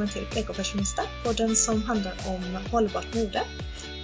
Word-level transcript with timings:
Välkommen 0.00 0.30
till 0.30 0.42
PK-fashionista, 0.42 1.02
podden 1.24 1.56
som 1.56 1.82
handlar 1.82 2.12
om 2.26 2.58
hållbart 2.70 3.14
mode. 3.14 3.42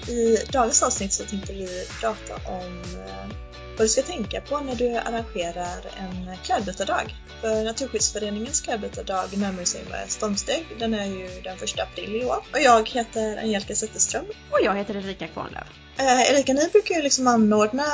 I 0.09 0.37
dagens 0.53 0.83
avsnitt 0.83 1.13
så 1.13 1.25
tänkte 1.25 1.53
vi 1.53 1.87
prata 2.01 2.35
om 2.35 2.83
eh, 2.95 3.37
vad 3.77 3.85
du 3.85 3.89
ska 3.89 4.03
tänka 4.03 4.41
på 4.41 4.61
när 4.61 4.75
du 4.75 4.97
arrangerar 4.97 5.79
en 5.99 6.37
klädbytardag. 6.45 7.15
För 7.41 7.65
Naturskyddsföreningens 7.65 8.61
klädbytardag 8.61 9.37
närmar 9.37 9.65
sig 9.65 9.81
med 9.91 10.11
stormsteg. 10.11 10.67
Den 10.79 10.95
är 10.95 11.07
ju 11.07 11.41
den 11.45 11.57
1 11.57 11.81
april 11.81 12.17
i 12.17 12.25
år. 12.25 12.45
Och 12.53 12.61
jag 12.61 12.89
heter 12.89 13.37
Angelica 13.37 13.75
Zetterström. 13.75 14.25
Och 14.51 14.59
jag 14.63 14.77
heter 14.77 14.97
Erika 14.97 15.29
Kvarnlöf. 15.29 15.69
Eh, 15.99 16.31
Erika, 16.31 16.53
ni 16.53 16.69
brukar 16.69 16.95
ju 16.95 17.03
liksom 17.03 17.27
anordna 17.27 17.85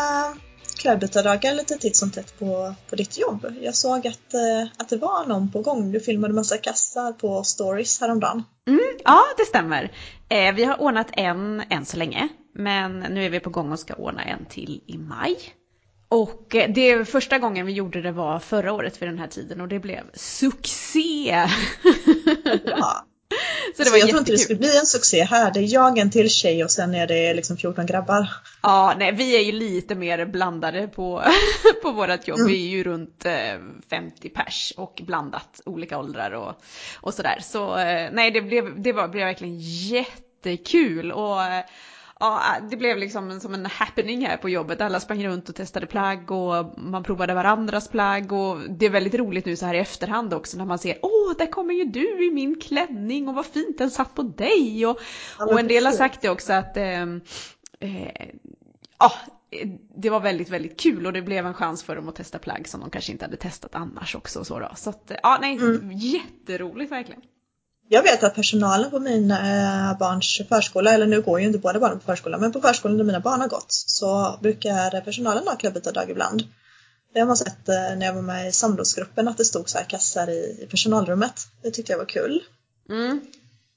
klädbytardagar 0.75 1.55
lite 1.55 1.75
titt 1.75 1.97
som 1.97 2.11
tätt 2.11 2.39
på, 2.39 2.75
på 2.91 2.97
ditt 2.97 3.19
jobb. 3.19 3.47
Jag 3.61 3.75
såg 3.75 4.07
att, 4.07 4.35
eh, 4.35 4.69
att 4.77 4.89
det 4.89 4.97
var 4.97 5.27
någon 5.27 5.53
på 5.53 5.61
gång. 5.61 5.93
Du 5.93 6.01
filmade 6.01 6.35
massa 6.35 6.59
kassar 6.59 7.13
på 7.13 7.45
stories 7.45 8.01
häromdagen. 8.01 8.43
Mm, 8.69 8.81
ja, 9.05 9.23
det 9.37 9.45
stämmer. 9.45 9.93
Eh, 10.29 10.55
vi 10.55 10.65
har 10.65 10.81
ordnat 10.81 11.09
en 11.13 11.63
än 11.71 11.85
så 11.85 11.97
länge. 11.97 12.29
Men 12.55 12.99
nu 12.99 13.25
är 13.25 13.31
vi 13.31 13.41
på 13.41 13.51
gång 13.51 13.73
och 13.73 13.79
ska 13.79 13.95
ordna 13.95 14.23
en 14.23 14.45
till 14.45 14.81
i 14.87 14.99
maj. 14.99 15.37
Och 16.09 16.55
eh, 16.55 16.71
det 16.75 17.05
första 17.05 17.39
gången 17.39 17.67
vi 17.67 17.73
gjorde 17.73 18.03
det 18.03 18.13
var 18.13 18.39
förra 18.39 18.73
året 18.73 19.03
vid 19.03 19.09
den 19.09 19.19
här 19.19 19.29
tiden 19.29 19.61
och 19.61 19.69
det 19.69 19.79
blev 19.79 20.03
succé! 20.15 21.47
Ja. 22.65 23.07
Så 23.77 23.83
det 23.83 23.91
var 23.91 23.99
jag 23.99 24.09
tror 24.09 24.19
inte 24.19 24.33
det 24.33 24.39
skulle 24.39 24.59
bli 24.59 24.79
en 24.79 24.87
succé 24.87 25.25
här. 25.25 25.51
Det 25.51 25.61
är 25.61 25.73
jag, 25.75 25.99
en 25.99 26.11
till 26.11 26.31
tjej 26.31 26.65
och 26.65 26.71
sen 26.71 26.95
är 26.95 27.07
det 27.07 27.35
liksom 27.35 27.57
14 27.57 27.87
grabbar. 27.87 28.29
Ja, 28.63 28.95
nej, 28.99 29.13
vi 29.13 29.37
är 29.37 29.41
ju 29.41 29.53
lite 29.53 29.95
mer 29.95 30.27
blandade 30.27 30.89
på, 30.89 31.23
på 31.83 31.91
vårat 31.91 32.29
jobb. 32.29 32.39
Mm. 32.39 32.53
Vi 32.53 32.67
är 32.67 32.71
ju 32.71 32.85
runt 32.85 33.27
50 33.91 34.29
eh, 34.29 34.33
pers 34.33 34.73
och 34.77 35.03
blandat 35.07 35.61
olika 35.67 35.99
åldrar 35.99 36.31
och, 36.31 36.63
och 37.01 37.15
sådär. 37.15 37.39
Så 37.43 37.79
eh, 37.79 38.09
nej, 38.13 38.31
det 38.31 38.41
blev, 38.41 38.83
det 38.83 38.93
var, 38.93 39.09
blev 39.09 39.27
verkligen 39.27 39.59
jättekul. 39.61 41.13
Och 41.13 41.41
ja, 42.23 42.57
det 42.71 42.77
blev 42.77 42.99
liksom 42.99 43.41
som 43.41 43.55
en 43.55 43.67
happening 43.67 44.27
här 44.27 44.37
på 44.37 44.49
jobbet. 44.49 44.81
Alla 44.81 45.01
sprang 45.01 45.27
runt 45.27 45.49
och 45.49 45.55
testade 45.55 45.87
plagg 45.87 46.31
och 46.31 46.79
man 46.79 47.03
provade 47.03 47.35
varandras 47.35 47.89
plagg 47.89 48.33
och 48.33 48.61
det 48.71 48.87
är 48.87 48.91
väldigt 48.91 49.15
roligt 49.15 49.47
nu 49.47 49.57
så 49.57 49.67
här 49.67 49.75
i 49.75 49.79
efterhand 49.79 50.35
också 50.35 50.59
när 50.59 50.65
man 50.65 50.79
ser 50.79 50.99
åh, 51.03 51.33
där 51.39 51.47
kommer 51.47 51.75
ju 51.75 51.85
du 51.85 52.27
i 52.27 52.31
min 52.31 52.61
klänning 52.61 53.29
och 53.29 53.35
vad 53.35 53.47
fint 53.47 53.79
den 53.79 53.91
satt 53.91 54.15
på 54.15 54.23
dig 54.23 54.87
och, 54.87 54.99
och 55.39 55.61
en 55.61 55.69
del 55.69 55.87
har 55.87 55.93
sagt 55.93 56.23
det 56.23 56.29
också 56.29 56.53
att 56.53 56.77
eh, 56.77 57.03
eh, 57.81 58.29
ja, 58.99 59.13
det 59.97 60.11
var 60.11 60.21
väldigt, 60.21 60.49
väldigt 60.49 60.81
kul 60.81 61.07
och 61.07 61.13
det 61.13 61.23
blev 61.23 61.47
en 61.47 61.55
chans 61.55 61.83
för 61.83 61.97
dem 61.97 62.09
att 62.09 62.17
testa 62.17 62.39
plagg 62.39 62.69
som 62.69 62.81
de 62.81 62.91
kanske 62.91 63.13
inte 63.13 63.25
hade 63.25 63.37
testat 63.37 63.75
annars 63.75 64.15
också. 64.15 64.39
Och 64.41 64.47
så, 64.47 64.59
då. 64.59 64.69
så 64.77 64.91
att, 64.91 65.13
ja, 65.23 65.39
nej, 65.41 65.57
mm. 65.57 65.91
jätteroligt 65.93 66.93
verkligen. 66.93 67.23
Jag 67.89 68.03
vet 68.03 68.23
att 68.23 68.35
personalen 68.35 68.91
på 68.91 68.99
mina 68.99 69.39
eh, 69.91 69.99
barns 69.99 70.41
förskola, 70.49 70.93
eller 70.93 71.07
nu 71.07 71.21
går 71.21 71.41
ju 71.41 71.47
inte 71.47 71.59
båda 71.59 71.81
barnen 71.81 71.99
på 71.99 72.05
förskola, 72.05 72.39
men 72.39 72.53
på 72.53 72.61
förskolan 72.61 72.97
där 72.99 73.05
mina 73.05 73.21
barn 73.21 73.41
har 73.41 73.49
gått 73.49 73.67
så 73.69 74.39
brukar 74.43 75.01
personalen 75.01 75.49
ha 75.49 75.57
klubbytardag 75.57 76.11
ibland. 76.11 76.43
Det 77.15 77.21
har 77.21 77.27
man 77.27 77.37
sett 77.37 77.69
eh, 77.69 77.75
när 77.75 78.07
jag 78.07 78.15
var 78.15 78.23
med 78.23 78.49
i 78.49 78.53
samrådsgruppen 78.53 79.29
att 79.29 79.39
det 79.39 79.45
stod 79.45 79.69
så 79.69 79.79
här 79.79 79.85
kassar 79.85 80.31
i, 80.31 80.67
personalrummet. 80.71 81.47
Det 81.63 81.71
tyckte 81.71 81.93
jag 81.93 81.99
var 81.99 82.07
kul. 82.07 82.43
Mm. 82.89 83.21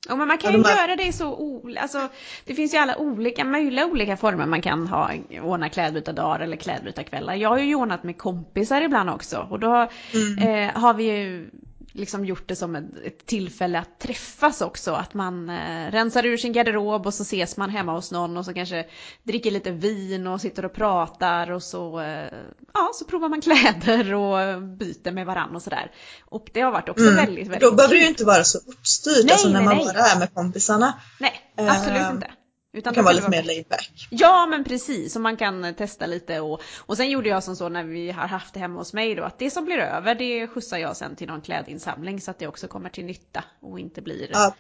Ja, 0.08 0.16
men 0.16 0.28
man 0.28 0.38
kan 0.38 0.54
ju 0.54 0.62
ja, 0.62 0.70
göra 0.70 0.96
det 0.96 1.14
så 1.14 1.36
olika, 1.36 1.82
alltså 1.82 2.08
det 2.46 2.56
finns 2.56 2.74
ju 2.74 2.78
alla 2.78 2.98
olika, 2.98 3.44
möjliga 3.44 3.86
olika 3.86 4.18
former 4.18 4.46
man 4.46 4.62
kan 4.62 4.88
ha, 4.88 5.12
ordna 5.44 5.70
klädbytardagar 5.70 6.40
eller 6.40 6.58
klädbytarkvällar. 6.58 7.36
Jag 7.36 7.50
har 7.50 7.58
ju 7.58 7.76
ordnat 7.76 8.04
med 8.04 8.18
kompisar 8.18 8.82
ibland 8.82 9.10
också 9.10 9.48
och 9.50 9.60
då 9.60 9.90
mm. 10.14 10.38
eh, 10.38 10.82
har 10.82 10.94
vi 10.94 11.04
ju 11.04 11.50
liksom 11.96 12.26
gjort 12.26 12.48
det 12.48 12.56
som 12.56 12.76
ett, 12.76 13.26
tillfälle 13.26 13.80
att 13.80 14.00
träffas 14.00 14.62
också. 14.62 14.92
Att 14.92 15.14
man 15.14 15.50
eh, 15.50 15.92
rensar 15.92 16.26
ur 16.26 16.38
sin 16.38 16.54
garderob 16.54 17.08
och 17.08 17.14
så 17.14 17.24
ses 17.24 17.58
man 17.58 17.70
hemma 17.70 17.92
hos 17.92 18.12
någon 18.12 18.38
och 18.38 18.46
så 18.46 18.54
kanske 18.54 18.86
dricker 19.24 19.52
lite 19.52 19.72
vin 19.72 20.28
och 20.28 20.42
sitter 20.42 20.66
och 20.66 20.74
pratar 20.74 21.52
och 21.52 21.64
så, 21.64 22.00
eh, 22.00 22.34
ja, 22.74 22.92
så 22.94 23.06
provar 23.06 23.30
man 23.30 23.42
kläder 23.42 24.14
och 24.14 24.62
byter 24.62 25.12
med 25.12 25.26
varann 25.26 25.56
och 25.56 25.62
sådär. 25.62 25.92
Och 26.26 26.50
det 26.54 26.62
har 26.62 26.72
varit 26.72 26.90
också 26.90 27.04
mm. 27.04 27.16
väldigt, 27.16 27.48
väldigt 27.48 27.70
Då 27.70 27.76
behöver 27.76 27.96
det 27.96 28.02
ju 28.02 28.08
inte 28.08 28.26
vara 28.26 28.44
så 28.44 28.58
uppstyrt, 28.58 29.32
alltså 29.32 29.50
när 29.50 29.62
man 29.62 29.76
nej. 29.76 29.86
bara 29.86 30.00
är 30.00 30.20
med 30.20 30.34
kompisarna. 30.34 30.94
Nej, 31.20 31.34
absolut 31.56 32.02
uh, 32.02 32.12
inte. 32.12 32.28
Utan 32.76 32.94
det 32.94 32.96
kan 32.96 33.04
vara 33.04 33.16
lite 33.16 33.30
mer 33.30 33.44
laid 33.44 33.66
back. 33.70 34.08
Ja 34.10 34.46
men 34.50 34.64
precis, 34.64 35.16
och 35.16 35.22
man 35.22 35.38
kan 35.38 35.74
testa 35.74 36.06
lite 36.06 36.40
och, 36.40 36.62
och 36.78 36.98
sen 36.98 37.10
gjorde 37.10 37.30
jag 37.30 37.44
som 37.44 37.56
så 37.56 37.70
när 37.70 37.84
vi 37.84 38.12
har 38.12 38.28
haft 38.28 38.54
det 38.54 38.60
hemma 38.60 38.80
hos 38.80 38.94
mig 38.94 39.16
då 39.16 39.24
att 39.24 39.40
det 39.40 39.50
som 39.50 39.66
blir 39.66 39.78
över 39.78 40.16
det 40.16 40.48
skjutsar 40.48 40.78
jag 40.78 40.98
sen 40.98 41.16
till 41.16 41.28
någon 41.28 41.42
klädinsamling 41.42 42.22
så 42.22 42.32
att 42.32 42.40
det 42.40 42.48
också 42.48 42.68
kommer 42.68 42.90
till 42.90 43.06
nytta 43.06 43.44
och 43.62 43.80
inte 43.80 44.02
blir 44.02 44.30
ja, 44.32 44.56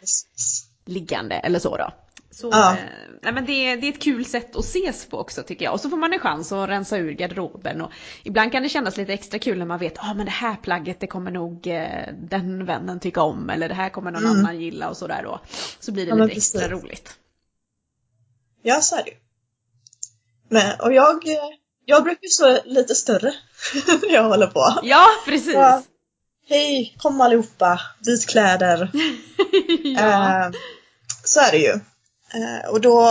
liggande 0.86 1.36
eller 1.36 1.60
så 1.60 1.78
då. 1.78 1.92
Så, 2.32 2.50
ja. 2.52 2.72
eh, 2.72 2.78
nej, 3.22 3.34
men 3.34 3.46
det, 3.46 3.76
det 3.76 3.88
är 3.88 3.92
ett 3.92 4.02
kul 4.02 4.26
sätt 4.26 4.56
att 4.56 4.66
ses 4.66 5.06
på 5.06 5.20
också 5.20 5.44
tycker 5.44 5.66
jag. 5.66 5.74
Och 5.74 5.80
så 5.80 5.90
får 5.90 5.98
man 5.98 6.14
en 6.14 6.20
chans 6.20 6.52
att 6.52 6.70
rensa 6.70 6.98
ur 6.98 7.12
garderoben. 7.12 7.82
Och 7.82 7.92
ibland 8.24 8.52
kan 8.52 8.64
det 8.64 8.70
kännas 8.70 8.98
lite 8.98 9.14
extra 9.14 9.40
kul 9.40 9.58
när 9.58 9.66
man 9.66 9.80
vet 9.80 9.98
att 9.98 10.06
ah, 10.06 10.14
det 10.14 10.30
här 10.30 10.56
plagget 10.56 11.00
det 11.00 11.08
kommer 11.08 11.32
nog 11.32 11.68
eh, 11.68 12.14
den 12.14 12.66
vännen 12.66 13.00
tycka 13.00 13.22
om. 13.22 13.50
Eller 13.50 13.70
det 13.70 13.76
här 13.76 13.90
kommer 13.90 14.12
någon 14.12 14.26
mm. 14.26 14.38
annan 14.40 14.62
gilla 14.62 14.90
och 14.90 14.98
sådär 14.98 15.22
då. 15.24 15.40
Så 15.80 15.92
blir 15.92 16.06
det 16.06 16.10
ja, 16.10 16.16
lite 16.16 16.38
extra 16.38 16.68
roligt. 16.70 17.18
Ja, 18.68 18.82
så 18.82 18.96
är 18.96 19.04
det 19.04 19.10
ju. 19.10 19.16
Men, 20.50 20.80
och 20.80 20.94
jag, 20.94 21.24
jag 21.86 22.04
brukar 22.04 22.28
stå 22.28 22.60
lite 22.66 22.96
större 22.96 23.34
när 24.02 24.14
jag 24.14 24.24
håller 24.24 24.48
på. 24.48 24.80
Ja, 24.84 25.08
precis. 25.26 25.54
Så, 25.54 25.82
Hej, 26.48 26.96
kom 26.98 27.22
allihopa, 27.22 27.82
byt 28.06 28.26
kläder. 28.26 28.92
ja. 29.84 30.46
eh, 30.46 30.52
så 31.24 31.40
är 31.40 31.52
det 31.52 31.58
ju. 31.58 31.72
Eh, 32.34 32.70
och 32.70 32.82
då, 32.82 33.02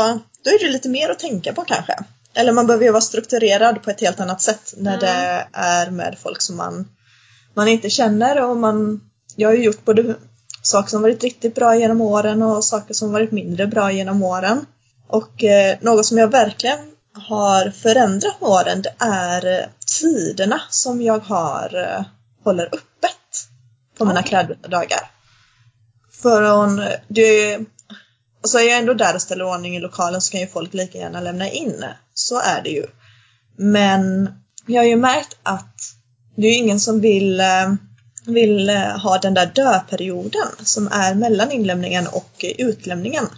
då 0.44 0.50
är 0.50 0.65
det 0.65 0.72
lite 0.72 0.88
mer 0.88 1.09
att 1.09 1.19
tänka 1.19 1.53
på 1.53 1.65
kanske. 1.65 2.04
Eller 2.34 2.53
man 2.53 2.66
behöver 2.66 2.84
ju 2.84 2.91
vara 2.91 3.00
strukturerad 3.00 3.82
på 3.82 3.91
ett 3.91 4.00
helt 4.00 4.21
annat 4.21 4.42
sätt 4.42 4.75
när 4.76 4.98
mm. 4.98 5.00
det 5.00 5.47
är 5.53 5.91
med 5.91 6.16
folk 6.22 6.41
som 6.41 6.56
man, 6.56 6.88
man 7.54 7.69
inte 7.69 7.91
känner 7.91 8.41
och 8.41 8.56
man 8.56 9.00
jag 9.36 9.48
har 9.48 9.54
ju 9.54 9.65
gjort 9.65 9.84
både 9.84 10.15
saker 10.62 10.91
som 10.91 11.03
varit 11.03 11.22
riktigt 11.22 11.54
bra 11.54 11.76
genom 11.76 12.00
åren 12.00 12.42
och 12.42 12.65
saker 12.65 12.94
som 12.94 13.12
varit 13.12 13.32
mindre 13.32 13.66
bra 13.66 13.92
genom 13.92 14.22
åren. 14.22 14.66
Och 15.15 15.45
eh, 15.45 15.79
något 15.81 16.07
som 16.07 16.19
jag 16.19 16.29
verkligen 16.29 16.79
har 17.13 17.71
förändrat 17.71 18.41
med 18.41 18.51
åren 18.51 18.83
det 18.83 18.95
är 18.99 19.61
eh, 19.61 19.67
tiderna 20.01 20.61
som 20.71 21.03
jag 21.03 21.19
har 21.19 21.71
eh, 21.75 22.05
håller 22.45 22.67
öppet 22.67 23.49
på 23.99 24.05
mina 24.05 24.21
okay. 24.21 24.29
kläddagar. 24.29 25.11
För 26.23 26.43
hon, 26.43 26.85
det, 27.09 27.57
och 28.43 28.49
så 28.49 28.59
är 28.59 28.63
jag 28.63 28.79
ändå 28.79 28.95
där 28.95 29.15
och 29.15 29.23
ställer 29.23 29.45
ordning 29.45 29.77
i 29.77 29.81
lokalen 29.81 30.21
så 30.21 30.33
kan 30.33 30.41
ju 30.41 30.47
folk 30.47 30.75
lika 30.75 30.99
gärna 30.99 31.21
lämna 31.21 31.49
in. 31.49 31.85
Så 32.15 32.41
är 32.41 32.63
det 32.63 32.71
ju. 32.71 32.87
Men 33.57 34.35
jag 34.67 34.83
har 34.83 34.87
ju 34.87 34.97
märkt 34.97 35.37
att 35.43 35.77
det 36.37 36.47
är 36.47 36.57
ingen 36.57 36.81
som 36.81 37.01
vill, 37.01 37.43
vill 38.27 38.71
ha 39.03 39.19
den 39.19 39.35
där 39.35 39.47
döperioden 39.55 40.49
som 40.63 40.89
är 40.93 41.15
mellan 41.15 41.53
inlämningen 41.53 42.07
och 42.07 42.45
utlämningen. 42.59 43.29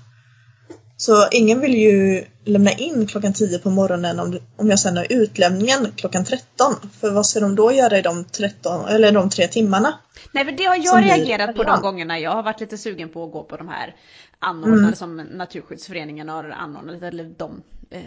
Så 0.97 1.29
ingen 1.31 1.61
vill 1.61 1.75
ju 1.75 2.25
lämna 2.45 2.73
in 2.73 3.07
klockan 3.07 3.33
10 3.33 3.59
på 3.59 3.71
morgonen 3.71 4.21
om, 4.21 4.39
om 4.57 4.71
jag 4.71 4.79
sen 4.79 4.97
har 4.97 5.07
utlämningen 5.11 5.93
klockan 5.97 6.25
13. 6.25 6.75
För 7.01 7.11
vad 7.11 7.27
ska 7.27 7.41
de 7.41 7.57
då 7.57 7.73
göra 7.73 7.99
i 7.99 8.03
de 8.03 8.25
13, 8.25 8.89
eller 8.89 9.13
de 9.13 9.31
tre 9.31 9.49
timmarna? 9.49 9.99
Nej, 10.33 10.45
för 10.45 10.53
det 10.53 10.65
har 10.65 10.77
jag 10.77 11.05
reagerat 11.05 11.57
på 11.57 11.65
de 11.65 11.81
gångerna 11.81 12.19
jag 12.19 12.31
har 12.31 12.43
varit 12.43 12.61
lite 12.61 12.79
sugen 12.79 13.09
på 13.09 13.25
att 13.25 13.33
gå 13.33 13.43
på 13.45 13.57
de 13.57 13.69
här 13.69 13.95
anordnade 14.39 14.83
mm. 14.83 14.95
som 14.95 15.17
Naturskyddsföreningen 15.17 16.29
har 16.29 16.45
anordnat, 16.51 17.03
eller 17.03 17.25
de, 17.25 17.63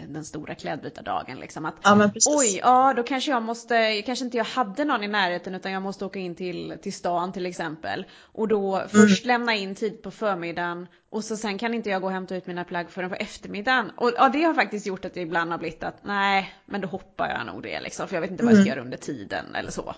den 0.08 0.24
stora 0.24 0.54
klädbytardagen 0.54 1.40
liksom. 1.40 1.66
Att, 1.66 1.74
ja, 1.82 2.10
oj, 2.26 2.58
ja 2.62 2.94
då 2.96 3.02
kanske 3.02 3.30
jag 3.30 3.42
måste, 3.42 4.02
kanske 4.02 4.24
inte 4.24 4.36
jag 4.36 4.44
hade 4.44 4.84
någon 4.84 5.04
i 5.04 5.08
närheten 5.08 5.54
utan 5.54 5.72
jag 5.72 5.82
måste 5.82 6.04
åka 6.04 6.18
in 6.18 6.34
till, 6.34 6.74
till 6.82 6.92
stan 6.92 7.32
till 7.32 7.46
exempel. 7.46 8.04
Och 8.20 8.48
då 8.48 8.76
mm. 8.76 8.88
först 8.88 9.24
lämna 9.24 9.54
in 9.54 9.74
tid 9.74 10.02
på 10.02 10.10
förmiddagen 10.10 10.86
och 11.10 11.24
så 11.24 11.36
sen 11.36 11.58
kan 11.58 11.74
inte 11.74 11.90
jag 11.90 12.02
gå 12.02 12.06
och 12.06 12.12
hämta 12.12 12.36
ut 12.36 12.46
mina 12.46 12.64
plagg 12.64 12.90
förrän 12.90 13.10
på 13.10 13.16
eftermiddagen. 13.16 13.90
Och 13.96 14.12
ja, 14.16 14.28
det 14.28 14.42
har 14.42 14.54
faktiskt 14.54 14.86
gjort 14.86 15.04
att 15.04 15.14
det 15.14 15.20
ibland 15.20 15.50
har 15.50 15.58
blivit 15.58 15.82
att 15.82 16.04
nej, 16.04 16.54
men 16.66 16.80
då 16.80 16.88
hoppar 16.88 17.28
jag 17.28 17.46
nog 17.46 17.62
det 17.62 17.80
liksom. 17.80 18.08
För 18.08 18.16
jag 18.16 18.20
vet 18.20 18.30
inte 18.30 18.44
vad 18.44 18.52
jag 18.52 18.58
ska 18.58 18.66
mm. 18.66 18.76
göra 18.76 18.84
under 18.84 18.98
tiden 18.98 19.54
eller 19.54 19.70
så. 19.70 19.94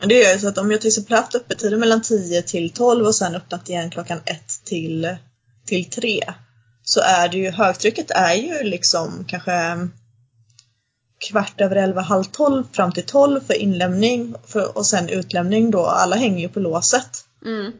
Det 0.00 0.14
gör 0.14 0.32
ju 0.32 0.38
så 0.38 0.48
att 0.48 0.58
om 0.58 0.70
jag 0.70 0.80
till 0.80 0.88
exempel 0.88 1.16
haft 1.16 1.34
öppettider 1.34 1.76
mellan 1.76 2.02
10 2.02 2.42
till 2.42 2.72
12 2.72 3.06
och 3.06 3.14
sen 3.14 3.34
öppnat 3.34 3.68
igen 3.68 3.90
klockan 3.90 4.18
1 4.24 4.64
till 4.64 5.16
till 5.66 5.90
tre 5.90 6.20
så 6.88 7.00
är 7.00 7.28
det 7.28 7.36
ju 7.36 7.50
högtrycket 7.50 8.10
är 8.10 8.34
ju 8.34 8.62
liksom 8.62 9.24
kanske 9.28 9.88
kvart 11.28 11.60
över 11.60 11.76
elva, 11.76 12.00
halv 12.00 12.24
tolv 12.24 12.64
fram 12.72 12.92
till 12.92 13.06
tolv 13.06 13.40
för 13.46 13.54
inlämning 13.54 14.34
för, 14.46 14.78
och 14.78 14.86
sen 14.86 15.08
utlämning 15.08 15.70
då. 15.70 15.86
Alla 15.86 16.16
hänger 16.16 16.40
ju 16.40 16.48
på 16.48 16.60
låset. 16.60 17.24
Mm. 17.44 17.72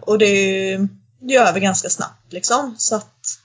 Och 0.00 0.18
det 0.18 0.26
är 0.26 0.70
ju 0.70 0.88
det 1.20 1.34
är 1.34 1.48
över 1.48 1.60
ganska 1.60 1.90
snabbt 1.90 2.32
liksom 2.32 2.74
så 2.78 2.96
att 2.96 3.38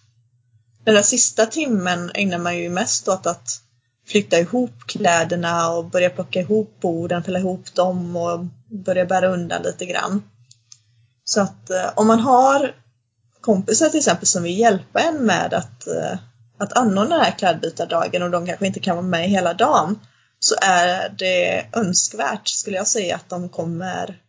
den 0.83 0.95
där 0.95 1.01
sista 1.01 1.45
timmen 1.45 2.11
ägnar 2.13 2.37
man 2.37 2.57
ju 2.57 2.69
mest 2.69 3.07
åt 3.07 3.25
att 3.25 3.61
flytta 4.07 4.39
ihop 4.39 4.73
kläderna 4.85 5.69
och 5.69 5.85
börja 5.85 6.09
plocka 6.09 6.39
ihop 6.39 6.77
borden, 6.81 7.23
fälla 7.23 7.39
ihop 7.39 7.75
dem 7.75 8.15
och 8.15 8.45
börja 8.69 9.05
bära 9.05 9.27
undan 9.27 9.61
lite 9.61 9.85
grann. 9.85 10.23
Så 11.23 11.41
att 11.41 11.69
eh, 11.69 11.89
om 11.95 12.07
man 12.07 12.19
har 12.19 12.75
kompisar 13.41 13.89
till 13.89 13.97
exempel 13.97 14.27
som 14.27 14.43
vill 14.43 14.59
hjälpa 14.59 14.99
en 14.99 15.25
med 15.25 15.53
att, 15.53 15.87
eh, 15.87 16.19
att 16.57 16.77
anordna 16.77 17.15
den 17.15 17.25
här 17.25 17.37
klädbytardagen 17.37 18.23
och 18.23 18.31
de 18.31 18.45
kanske 18.45 18.67
inte 18.67 18.79
kan 18.79 18.95
vara 18.95 19.05
med 19.05 19.29
hela 19.29 19.53
dagen 19.53 19.99
så 20.39 20.55
är 20.61 21.09
det 21.09 21.65
önskvärt 21.73 22.47
skulle 22.47 22.77
jag 22.77 22.87
säga 22.87 23.15
att 23.15 23.29
de 23.29 23.49
kommer 23.49 24.21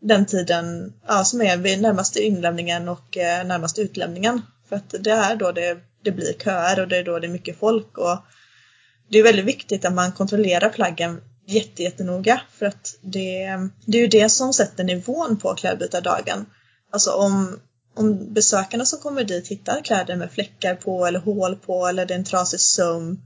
den 0.00 0.26
tiden 0.26 0.92
ja, 1.06 1.24
som 1.24 1.42
är 1.42 1.56
vid 1.56 1.82
närmaste 1.82 2.20
inlämningen 2.20 2.88
och 2.88 3.16
eh, 3.16 3.46
närmaste 3.46 3.80
utlämningen. 3.80 4.42
För 4.68 4.76
att 4.76 4.94
det 5.00 5.10
är 5.10 5.36
då 5.36 5.52
det, 5.52 5.78
det 6.04 6.10
blir 6.10 6.32
köer 6.32 6.80
och 6.80 6.88
det 6.88 6.96
är 6.96 7.04
då 7.04 7.18
det 7.18 7.26
är 7.26 7.30
mycket 7.30 7.58
folk 7.58 7.98
och 7.98 8.18
det 9.08 9.18
är 9.18 9.22
väldigt 9.22 9.44
viktigt 9.44 9.84
att 9.84 9.94
man 9.94 10.12
kontrollerar 10.12 10.68
plaggen 10.68 11.20
jättejättenoga 11.46 12.40
för 12.58 12.66
att 12.66 12.98
det, 13.00 13.58
det 13.84 13.98
är 13.98 14.02
ju 14.02 14.08
det 14.08 14.28
som 14.28 14.52
sätter 14.52 14.84
nivån 14.84 15.36
på 15.36 15.54
klädbytardagen. 15.54 16.46
Alltså 16.92 17.10
om, 17.10 17.60
om 17.98 18.34
besökarna 18.34 18.84
som 18.84 18.98
kommer 18.98 19.24
dit 19.24 19.48
hittar 19.48 19.80
kläder 19.80 20.16
med 20.16 20.32
fläckar 20.32 20.74
på 20.74 21.06
eller 21.06 21.20
hål 21.20 21.56
på 21.56 21.86
eller 21.86 22.06
det 22.06 22.14
är 22.14 22.18
en 22.18 22.24
trasig 22.24 22.60
söm 22.60 23.18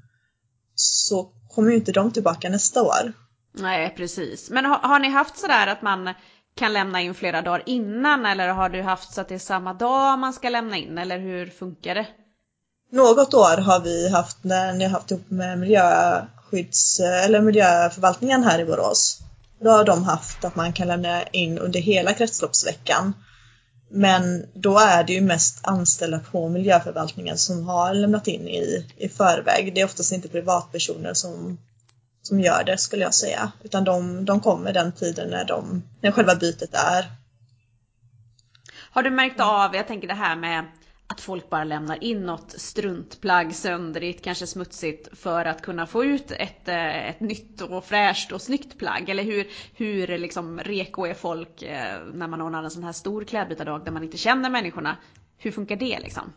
så 0.74 1.28
kommer 1.54 1.70
ju 1.70 1.76
inte 1.76 1.92
de 1.92 2.12
tillbaka 2.12 2.48
nästa 2.48 2.82
år. 2.82 3.12
Nej, 3.52 3.94
precis. 3.96 4.50
Men 4.50 4.64
har, 4.64 4.78
har 4.78 4.98
ni 4.98 5.08
haft 5.08 5.38
sådär 5.38 5.66
att 5.66 5.82
man 5.82 6.14
kan 6.54 6.72
lämna 6.72 7.00
in 7.00 7.14
flera 7.14 7.42
dagar 7.42 7.62
innan 7.66 8.26
eller 8.26 8.48
har 8.48 8.68
du 8.68 8.82
haft 8.82 9.14
så 9.14 9.20
att 9.20 9.28
det 9.28 9.34
är 9.34 9.38
samma 9.38 9.74
dag 9.74 10.18
man 10.18 10.32
ska 10.32 10.48
lämna 10.48 10.76
in 10.76 10.98
eller 10.98 11.18
hur 11.18 11.46
funkar 11.46 11.94
det? 11.94 12.06
Något 12.90 13.34
år 13.34 13.56
har 13.56 13.80
vi 13.80 14.08
haft 14.08 14.44
när 14.44 14.72
ni 14.72 14.84
har 14.84 14.90
haft 14.90 15.10
ihop 15.10 15.30
med 15.30 15.58
miljöskydds 15.58 17.00
eller 17.00 17.40
miljöförvaltningen 17.40 18.44
här 18.44 18.58
i 18.58 18.64
Borås. 18.64 19.18
Då 19.60 19.70
har 19.70 19.84
de 19.84 20.04
haft 20.04 20.44
att 20.44 20.56
man 20.56 20.72
kan 20.72 20.88
lämna 20.88 21.22
in 21.22 21.58
under 21.58 21.80
hela 21.80 22.12
kretsloppsveckan. 22.12 23.14
Men 23.94 24.46
då 24.54 24.78
är 24.78 25.04
det 25.04 25.12
ju 25.12 25.20
mest 25.20 25.66
anställda 25.66 26.18
på 26.18 26.48
miljöförvaltningen 26.48 27.38
som 27.38 27.68
har 27.68 27.94
lämnat 27.94 28.28
in 28.28 28.48
i, 28.48 28.86
i 28.96 29.08
förväg. 29.08 29.74
Det 29.74 29.80
är 29.80 29.84
oftast 29.84 30.12
inte 30.12 30.28
privatpersoner 30.28 31.14
som, 31.14 31.58
som 32.22 32.40
gör 32.40 32.64
det 32.64 32.78
skulle 32.78 33.02
jag 33.02 33.14
säga. 33.14 33.52
Utan 33.62 33.84
de, 33.84 34.24
de 34.24 34.40
kommer 34.40 34.72
den 34.72 34.92
tiden 34.92 35.30
när, 35.30 35.44
de, 35.44 35.82
när 36.00 36.12
själva 36.12 36.34
bytet 36.34 36.74
är. 36.74 37.06
Har 38.90 39.02
du 39.02 39.10
märkt 39.10 39.40
av, 39.40 39.74
jag 39.74 39.86
tänker 39.86 40.08
det 40.08 40.14
här 40.14 40.36
med 40.36 40.64
att 41.06 41.20
folk 41.20 41.50
bara 41.50 41.64
lämnar 41.64 42.04
in 42.04 42.26
något 42.26 42.54
struntplagg 42.56 43.54
söndrigt, 43.54 44.24
kanske 44.24 44.46
smutsigt 44.46 45.18
för 45.18 45.44
att 45.44 45.62
kunna 45.62 45.86
få 45.86 46.04
ut 46.04 46.30
ett, 46.30 46.68
eh, 46.68 47.08
ett 47.08 47.20
nytt 47.20 47.60
och 47.60 47.84
fräscht 47.84 48.32
och 48.32 48.42
snyggt 48.42 48.78
plagg? 48.78 49.08
Eller 49.08 49.22
hur, 49.22 49.48
hur 49.74 50.18
liksom 50.18 50.60
reko 50.60 51.06
är 51.06 51.14
folk 51.14 51.62
eh, 51.62 51.98
när 52.14 52.28
man 52.28 52.40
ordnar 52.40 52.64
en 52.64 52.70
sån 52.70 52.84
här 52.84 52.92
stor 52.92 53.24
klädbytardag 53.24 53.84
där 53.84 53.92
man 53.92 54.02
inte 54.02 54.18
känner 54.18 54.50
människorna? 54.50 54.96
Hur 55.38 55.50
funkar 55.50 55.76
det 55.76 55.98
liksom? 56.00 56.32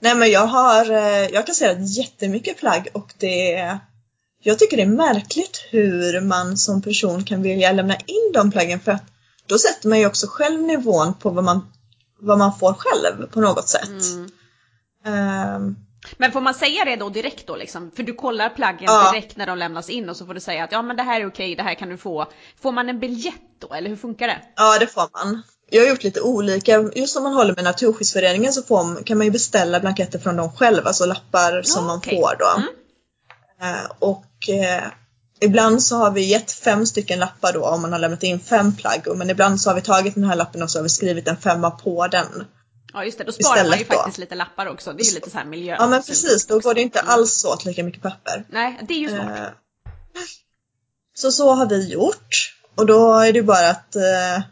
Nej 0.00 0.14
men 0.14 0.30
jag 0.30 0.46
har, 0.46 0.90
eh, 0.90 1.26
jag 1.32 1.46
kan 1.46 1.54
säga 1.54 1.78
jättemycket 1.80 2.58
plagg 2.58 2.88
och 2.94 3.12
det 3.18 3.78
jag 4.44 4.58
tycker 4.58 4.76
det 4.76 4.82
är 4.82 4.86
märkligt 4.86 5.68
hur 5.70 6.20
man 6.20 6.56
som 6.56 6.82
person 6.82 7.24
kan 7.24 7.42
vilja 7.42 7.72
lämna 7.72 7.96
in 7.96 8.32
de 8.34 8.50
plaggen 8.50 8.80
för 8.80 8.92
att 8.92 9.04
då 9.46 9.58
sätter 9.58 9.88
man 9.88 9.98
ju 9.98 10.06
också 10.06 10.26
själv 10.30 10.62
nivån 10.62 11.14
på 11.14 11.30
vad 11.30 11.44
man 11.44 11.72
vad 12.22 12.38
man 12.38 12.58
får 12.58 12.74
själv 12.74 13.26
på 13.26 13.40
något 13.40 13.68
sätt. 13.68 13.90
Mm. 15.04 15.56
Um, 15.56 15.76
men 16.16 16.32
får 16.32 16.40
man 16.40 16.54
säga 16.54 16.84
det 16.84 16.96
då 16.96 17.08
direkt 17.08 17.46
då 17.46 17.56
liksom? 17.56 17.90
För 17.96 18.02
du 18.02 18.14
kollar 18.14 18.48
plaggen 18.48 18.84
ja. 18.84 19.12
direkt 19.12 19.36
när 19.36 19.46
de 19.46 19.58
lämnas 19.58 19.90
in 19.90 20.08
och 20.08 20.16
så 20.16 20.26
får 20.26 20.34
du 20.34 20.40
säga 20.40 20.64
att 20.64 20.72
ja 20.72 20.82
men 20.82 20.96
det 20.96 21.02
här 21.02 21.20
är 21.20 21.26
okej, 21.26 21.56
det 21.56 21.62
här 21.62 21.74
kan 21.74 21.88
du 21.88 21.96
få. 21.96 22.26
Får 22.62 22.72
man 22.72 22.88
en 22.88 22.98
biljett 22.98 23.60
då 23.60 23.74
eller 23.74 23.88
hur 23.88 23.96
funkar 23.96 24.26
det? 24.26 24.38
Ja 24.56 24.78
det 24.78 24.86
får 24.86 25.08
man. 25.12 25.42
Jag 25.70 25.82
har 25.82 25.88
gjort 25.88 26.04
lite 26.04 26.20
olika, 26.20 26.90
just 26.94 27.16
om 27.16 27.22
man 27.22 27.32
håller 27.32 27.54
med 27.54 27.64
Naturskyddsföreningen 27.64 28.52
så 28.52 28.62
får, 28.62 29.04
kan 29.04 29.18
man 29.18 29.26
ju 29.26 29.30
beställa 29.30 29.80
blanketter 29.80 30.18
från 30.18 30.36
dem 30.36 30.52
själva, 30.52 30.88
alltså 30.88 31.06
lappar 31.06 31.52
ja, 31.52 31.62
som 31.62 31.86
man 31.86 31.98
okay. 31.98 32.16
får 32.16 32.36
då. 32.38 32.62
Mm. 32.62 33.76
Uh, 33.76 33.90
och 33.98 34.24
uh, 34.48 34.88
ibland 35.42 35.82
så 35.82 35.96
har 35.96 36.10
vi 36.10 36.24
gett 36.24 36.52
fem 36.52 36.86
stycken 36.86 37.18
lappar 37.18 37.52
då 37.52 37.64
om 37.64 37.82
man 37.82 37.92
har 37.92 37.98
lämnat 37.98 38.22
in 38.22 38.40
fem 38.40 38.76
plagg. 38.76 39.16
Men 39.16 39.30
ibland 39.30 39.60
så 39.60 39.70
har 39.70 39.74
vi 39.74 39.82
tagit 39.82 40.14
den 40.14 40.24
här 40.24 40.36
lappen 40.36 40.62
och 40.62 40.70
så 40.70 40.78
har 40.78 40.82
vi 40.82 40.88
skrivit 40.88 41.28
en 41.28 41.36
femma 41.36 41.70
på 41.70 42.06
den. 42.06 42.46
Ja 42.92 43.04
just 43.04 43.18
det, 43.18 43.24
då 43.24 43.32
sparar 43.32 43.68
man 43.68 43.78
ju 43.78 43.84
då. 43.84 43.96
faktiskt 43.96 44.18
lite 44.18 44.34
lappar 44.34 44.66
också. 44.66 44.92
Det 44.92 45.02
är 45.02 45.06
ju 45.06 45.14
lite 45.14 45.30
så 45.30 45.38
här 45.38 45.44
miljö. 45.44 45.76
Ja 45.78 45.86
men 45.86 46.02
precis, 46.02 46.46
då 46.46 46.58
går 46.58 46.74
det 46.74 46.80
inte 46.80 47.00
alls 47.00 47.44
åt 47.44 47.64
lika 47.64 47.84
mycket 47.84 48.02
papper. 48.02 48.44
Nej, 48.48 48.80
det 48.88 48.94
är 48.94 48.98
ju 48.98 49.08
smart. 49.08 49.38
Eh, 49.38 49.44
så 51.14 51.32
så 51.32 51.52
har 51.52 51.66
vi 51.66 51.88
gjort. 51.88 52.52
Och 52.76 52.86
då 52.86 53.18
är 53.18 53.32
det 53.32 53.42
bara 53.42 53.70
att 53.70 53.96
eh, 53.96 54.42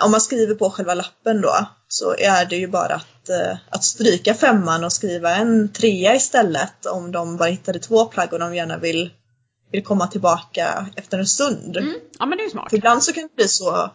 om 0.00 0.10
man 0.10 0.20
skriver 0.20 0.54
på 0.54 0.70
själva 0.70 0.94
lappen 0.94 1.40
då 1.40 1.66
så 1.88 2.14
är 2.18 2.44
det 2.44 2.56
ju 2.56 2.66
bara 2.66 2.94
att, 2.94 3.28
eh, 3.28 3.56
att 3.70 3.84
stryka 3.84 4.34
femman 4.34 4.84
och 4.84 4.92
skriva 4.92 5.34
en 5.34 5.72
trea 5.72 6.14
istället 6.14 6.86
om 6.86 7.12
de 7.12 7.36
bara 7.36 7.48
hittade 7.48 7.78
två 7.78 8.04
plagg 8.04 8.32
och 8.32 8.38
de 8.38 8.54
gärna 8.54 8.78
vill 8.78 9.10
vill 9.74 9.84
komma 9.84 10.06
tillbaka 10.06 10.86
efter 10.96 11.18
en 11.18 11.26
stund. 11.26 11.76
Mm. 11.76 11.94
Ja 12.18 12.26
men 12.26 12.38
det 12.38 12.44
är 12.44 12.50
smart. 12.50 12.70
För 12.70 12.76
ibland 12.76 13.02
så 13.02 13.12
kan 13.12 13.22
det 13.22 13.36
bli 13.36 13.48
så, 13.48 13.90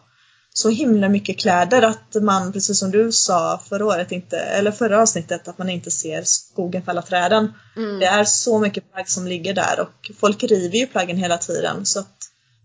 så 0.54 0.68
himla 0.68 1.08
mycket 1.08 1.38
kläder 1.38 1.82
att 1.82 2.22
man, 2.22 2.52
precis 2.52 2.78
som 2.78 2.90
du 2.90 3.12
sa 3.12 3.60
förra 3.68 3.86
året, 3.86 4.12
inte, 4.12 4.38
eller 4.38 4.70
förra 4.70 5.02
avsnittet, 5.02 5.48
att 5.48 5.58
man 5.58 5.70
inte 5.70 5.90
ser 5.90 6.22
skogen 6.24 6.82
för 6.82 6.90
alla 6.90 7.02
träden. 7.02 7.52
Mm. 7.76 7.98
Det 7.98 8.06
är 8.06 8.24
så 8.24 8.58
mycket 8.58 8.92
plagg 8.92 9.08
som 9.08 9.26
ligger 9.26 9.54
där 9.54 9.80
och 9.80 10.10
folk 10.20 10.42
river 10.42 10.78
ju 10.78 10.86
plaggen 10.86 11.16
hela 11.16 11.38
tiden 11.38 11.86
så 11.86 12.00
att 12.00 12.16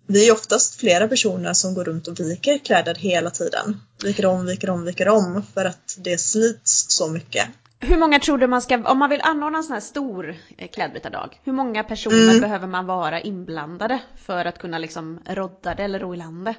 vi 0.08 0.28
är 0.28 0.34
oftast 0.34 0.76
flera 0.76 1.08
personer 1.08 1.54
som 1.54 1.74
går 1.74 1.84
runt 1.84 2.08
och 2.08 2.20
viker 2.20 2.58
kläder 2.58 2.96
hela 2.96 3.30
tiden. 3.30 3.82
Viker 4.04 4.26
om, 4.26 4.46
viker 4.46 4.70
om, 4.70 4.86
viker 4.86 5.08
om 5.08 5.44
för 5.54 5.66
att 5.66 5.96
det 5.98 6.18
slits 6.18 6.86
så 6.90 7.08
mycket. 7.08 7.48
Hur 7.80 7.98
många 7.98 8.20
tror 8.20 8.38
du 8.38 8.48
man 8.48 8.62
ska, 8.62 8.92
om 8.92 9.00
man 9.00 9.10
vill 9.10 9.22
anordna 9.24 9.58
en 9.58 9.64
sån 9.64 9.74
här 9.74 9.82
stor 9.82 10.36
eh, 10.58 10.68
klädbytardag, 10.68 11.40
hur 11.44 11.54
många 11.54 11.84
personer 11.84 12.30
mm. 12.30 12.42
behöver 12.42 12.68
man 12.68 12.86
vara 12.86 13.22
inblandade 13.22 14.00
för 14.26 14.46
att 14.46 14.60
kunna 14.60 14.78
liksom 14.78 15.20
rodda 15.26 15.76
det 15.76 15.84
eller 15.84 16.00
ro 16.00 16.14
i 16.14 16.18
land 16.18 16.46
det? 16.46 16.56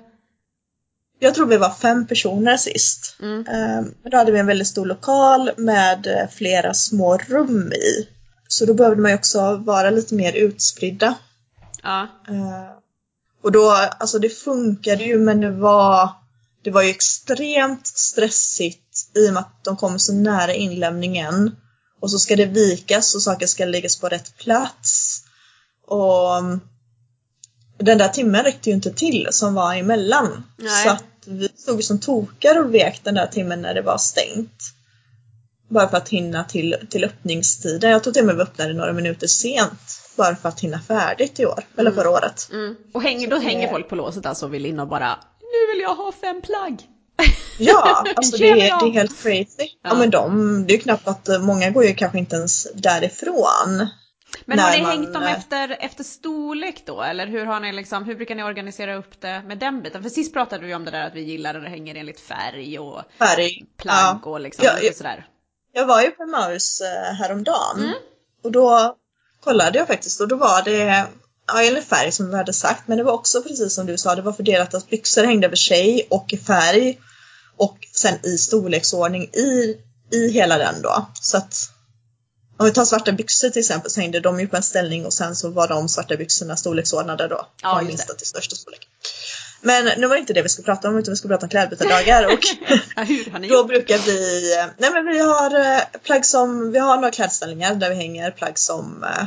Jag 1.19 1.35
tror 1.35 1.47
vi 1.47 1.57
var 1.57 1.71
fem 1.71 2.07
personer 2.07 2.57
sist. 2.57 3.17
Mm. 3.23 3.47
Ehm, 3.47 3.95
då 4.11 4.17
hade 4.17 4.33
vi 4.33 4.39
en 4.39 4.47
väldigt 4.47 4.69
stor 4.69 4.87
lokal 4.87 5.51
med 5.57 6.07
eh, 6.07 6.29
flera 6.29 6.75
små 6.75 7.17
rum 7.17 7.73
i. 7.73 8.09
Så 8.49 8.67
då 8.67 8.75
behövde 8.75 9.03
man 9.03 9.11
ju 9.11 9.17
också 9.17 9.57
vara 9.57 9.91
lite 9.91 10.15
mer 10.15 10.33
utspridda. 10.33 11.15
Ja. 11.83 12.07
Ehm, 12.29 12.77
och 13.43 13.53
då, 13.53 13.71
alltså 13.99 14.19
det 14.19 14.29
funkade 14.29 15.05
ju 15.05 15.19
men 15.19 15.41
det 15.41 15.51
var 15.51 16.11
det 16.67 16.73
var 16.73 16.83
ju 16.83 16.91
extremt 16.91 17.87
stressigt 17.87 19.17
i 19.17 19.29
och 19.29 19.33
med 19.33 19.41
att 19.41 19.65
de 19.65 19.77
kommer 19.77 19.99
så 19.99 20.13
nära 20.13 20.55
inlämningen. 20.55 21.57
Och 22.01 22.11
så 22.11 22.19
ska 22.19 22.37
det 22.37 22.45
vikas 22.45 23.15
och 23.15 23.23
saker 23.23 23.47
ska 23.47 23.65
läggas 23.65 24.01
på 24.01 24.09
rätt 24.09 24.37
plats. 24.37 25.23
Och 25.87 26.43
den 27.79 27.99
där 27.99 28.09
timmen 28.09 28.43
räckte 28.43 28.71
ju 28.71 28.75
inte 28.75 28.91
till 28.91 29.29
som 29.31 29.55
var 29.55 29.75
emellan. 29.75 30.43
Nej. 30.57 30.85
Så 30.85 30.91
att 30.91 31.05
vi 31.25 31.49
stod 31.57 31.85
som 31.85 31.99
tokar 31.99 32.59
och 32.59 32.75
vek 32.75 33.01
den 33.05 33.15
där 33.15 33.27
timmen 33.27 33.63
när 33.63 33.75
det 33.75 33.83
var 33.83 33.99
stängt. 33.99 34.63
Bara 35.69 35.89
för 35.89 35.97
att 35.97 36.09
hinna 36.09 36.45
till, 36.45 36.77
till 36.91 37.05
öppningstiden. 37.05 37.91
Jag 37.91 38.03
tror 38.03 38.13
till 38.13 38.23
och 38.23 38.27
med 38.27 38.37
vi 38.37 38.43
öppnade 38.43 38.73
några 38.75 38.93
minuter 38.93 39.27
sent. 39.27 40.01
Bara 40.17 40.37
för 40.37 40.49
att 40.49 40.61
hinna 40.61 40.81
färdigt 40.81 41.41
i 41.41 41.47
år, 41.47 41.59
mm. 41.59 41.67
eller 41.77 41.93
förra 41.93 42.11
året. 42.11 42.49
Mm. 42.53 42.77
Och 42.93 43.03
hänger, 43.03 43.31
då 43.31 43.39
hänger 43.39 43.71
folk 43.71 43.89
på 43.89 43.95
låset 43.95 44.27
alltså 44.27 44.47
och 44.47 44.55
vill 44.55 44.67
in 44.67 44.81
och 44.81 44.89
bara 44.89 45.19
nu 45.67 45.73
vill 45.73 45.83
jag 45.83 45.95
ha 45.95 46.13
fem 46.13 46.43
plagg. 46.43 46.83
Ja, 47.59 48.05
alltså 48.17 48.37
det 48.37 48.51
är, 48.51 48.57
det 48.57 48.87
är 48.87 48.93
helt 48.93 49.23
crazy. 49.23 49.47
Ja. 49.59 49.91
ja 49.91 49.95
men 49.95 50.11
de, 50.11 50.65
det 50.67 50.75
är 50.75 50.79
knappt 50.79 51.09
att 51.09 51.29
många 51.43 51.71
går 51.71 51.85
ju 51.85 51.95
kanske 51.95 52.19
inte 52.19 52.37
ens 52.37 52.67
därifrån. 52.75 53.89
Men 54.45 54.59
har 54.59 54.71
ni 54.71 54.83
man... 54.83 54.91
hängt 54.91 55.13
dem 55.13 55.23
efter, 55.23 55.77
efter 55.81 56.05
storlek 56.05 56.83
då? 56.87 57.03
Eller 57.03 57.27
hur 57.27 57.45
har 57.45 57.61
ni 57.61 57.73
liksom, 57.73 58.05
hur 58.05 58.15
brukar 58.15 58.35
ni 58.35 58.43
organisera 58.43 58.97
upp 58.97 59.21
det 59.21 59.43
med 59.47 59.59
den 59.59 59.83
biten? 59.83 60.03
För 60.03 60.11
sist 60.11 60.33
pratade 60.33 60.67
vi 60.67 60.75
om 60.75 60.85
det 60.85 60.91
där 60.91 61.07
att 61.07 61.15
vi 61.15 61.21
gillar 61.21 61.53
när 61.53 61.61
det 61.61 61.69
hänger 61.69 61.95
enligt 61.95 62.21
färg 62.21 62.79
och 62.79 63.03
färg. 63.19 63.67
plagg 63.77 64.21
ja. 64.25 64.31
och 64.31 64.41
liksom 64.41 64.65
ja, 64.65 64.73
jag, 64.83 64.97
sådär. 64.97 65.27
Jag 65.73 65.87
var 65.87 66.03
ju 66.03 66.11
på 66.11 66.27
Maus 66.27 66.81
eh, 66.81 67.15
häromdagen 67.15 67.79
mm. 67.79 67.95
och 68.45 68.53
då 68.53 68.97
kollade 69.45 69.79
jag 69.79 69.87
faktiskt 69.87 70.21
och 70.21 70.29
då 70.29 70.37
var 70.37 70.63
det 70.63 71.07
ja, 71.47 71.63
eller 71.63 71.81
färg 71.81 72.13
som 72.13 72.31
vi 72.31 72.37
hade 72.37 72.53
sagt, 72.53 72.89
men 72.89 72.99
det 72.99 73.05
var 73.05 73.13
också 73.13 73.43
precis 73.43 73.75
som 73.75 73.87
du 73.87 73.99
sa, 73.99 74.15
det 74.15 74.23
var 74.23 74.33
fördelat 74.33 74.75
att 74.75 74.91
byxor 74.91 75.25
hängde 75.25 75.47
över 75.47 75.57
sig 75.57 76.07
och 76.11 76.33
i 76.33 76.37
färg 76.37 76.99
och 77.57 77.79
sen 77.95 78.27
i 78.27 78.39
storleksordning 78.39 79.23
i, 79.23 79.77
i 80.13 80.31
hela 80.31 80.59
den 80.59 80.83
då. 80.83 81.07
Så 81.21 81.37
att 81.37 81.71
om 82.59 82.67
vi 82.67 82.73
tar 82.73 82.85
svarta 82.85 83.13
byxor 83.13 83.49
till 83.49 83.61
exempel 83.61 83.91
så 83.91 84.01
hängde 84.01 84.21
de 84.21 84.41
ju 84.41 84.49
på 84.49 84.57
en 84.57 84.63
ställning 84.63 85.07
och 85.07 85.13
sen 85.13 85.37
så 85.37 85.51
var 85.51 85.69
de 85.69 85.89
svarta 85.89 86.17
byxorna 86.17 86.57
storleksordnade 86.57 87.29
då. 87.29 87.49
Ja, 87.63 87.77
från 87.79 87.87
minsta 87.87 88.15
till 88.15 88.27
största 88.27 88.57
storlek. 88.57 88.89
Men 89.61 90.01
nu 90.01 90.07
var 90.07 90.15
det 90.15 90.21
inte 90.21 90.33
det 90.33 90.43
vi 90.43 90.49
skulle 90.49 90.65
prata 90.65 90.89
om 90.89 90.99
utan 90.99 91.13
vi 91.13 91.17
skulle 91.17 91.35
prata 91.35 91.47
om 91.47 91.51
klädbytardagar 91.51 92.25
och 92.25 92.41
då 93.49 93.65
brukar 93.65 93.99
vi, 93.99 94.51
nej 94.79 94.91
men 94.93 95.07
vi 95.07 95.19
har 95.19 95.61
eh, 95.61 95.81
plagg 96.03 96.27
som, 96.27 96.73
vi 96.73 96.79
har 96.79 96.97
några 96.97 97.11
klädställningar 97.11 97.75
där 97.75 97.91
vi 97.91 97.97
hänger 97.97 98.31
plagg 98.31 98.59
som 98.59 99.05
eh, 99.05 99.27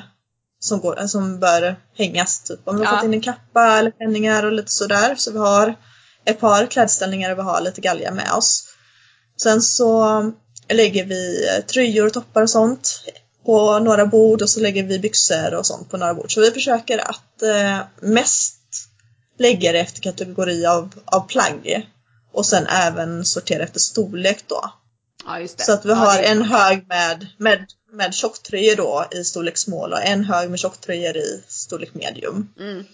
som, 0.59 0.79
går, 0.79 1.07
som 1.07 1.39
bör 1.39 1.75
hängas. 1.97 2.43
Typ. 2.43 2.59
Om 2.63 2.77
vi 2.77 2.85
har 2.85 2.93
ja. 2.93 2.97
fått 2.97 3.05
in 3.05 3.13
en 3.13 3.21
kappa 3.21 3.77
eller 3.79 3.91
klänningar 3.91 4.45
och 4.45 4.51
lite 4.51 4.71
sådär. 4.71 5.15
Så 5.17 5.31
vi 5.31 5.39
har 5.39 5.75
ett 6.25 6.39
par 6.39 6.65
klädställningar 6.65 7.29
där 7.29 7.35
vi 7.35 7.41
har 7.41 7.61
lite 7.61 7.81
galgar 7.81 8.11
med 8.11 8.31
oss. 8.31 8.65
Sen 9.41 9.61
så 9.61 10.31
lägger 10.69 11.05
vi 11.05 11.47
tröjor 11.67 12.05
och 12.05 12.13
toppar 12.13 12.41
och 12.41 12.49
sånt 12.49 13.03
på 13.45 13.79
några 13.79 14.05
bord 14.05 14.41
och 14.41 14.49
så 14.49 14.59
lägger 14.59 14.83
vi 14.83 14.99
byxor 14.99 15.53
och 15.53 15.65
sånt 15.65 15.91
på 15.91 15.97
några 15.97 16.13
bord. 16.13 16.33
Så 16.33 16.41
vi 16.41 16.51
försöker 16.51 17.09
att 17.09 17.41
eh, 17.41 17.79
mest 17.99 18.55
lägga 19.37 19.71
det 19.71 19.79
efter 19.79 20.01
kategori 20.01 20.65
av, 20.65 20.93
av 21.05 21.27
plagg 21.27 21.89
och 22.33 22.45
sen 22.45 22.67
även 22.67 23.25
sortera 23.25 23.63
efter 23.63 23.79
storlek 23.79 24.43
då. 24.47 24.73
Ja. 25.29 25.47
Så 25.57 25.71
att 25.73 25.85
vi 25.85 25.93
har 25.93 26.19
en 26.19 26.41
hög 26.41 26.85
med, 26.87 27.27
med, 27.37 27.65
med 27.91 28.13
tjocktröjor 28.13 28.75
då 28.75 29.05
i 29.11 29.23
storlek 29.23 29.57
small 29.57 29.93
och 29.93 30.03
en 30.05 30.23
hög 30.23 30.49
med 30.49 30.59
tjocktröjor 30.59 31.17
i 31.17 31.43
storlek 31.47 31.93
medium. 31.93 32.53
Mm. 32.59 32.85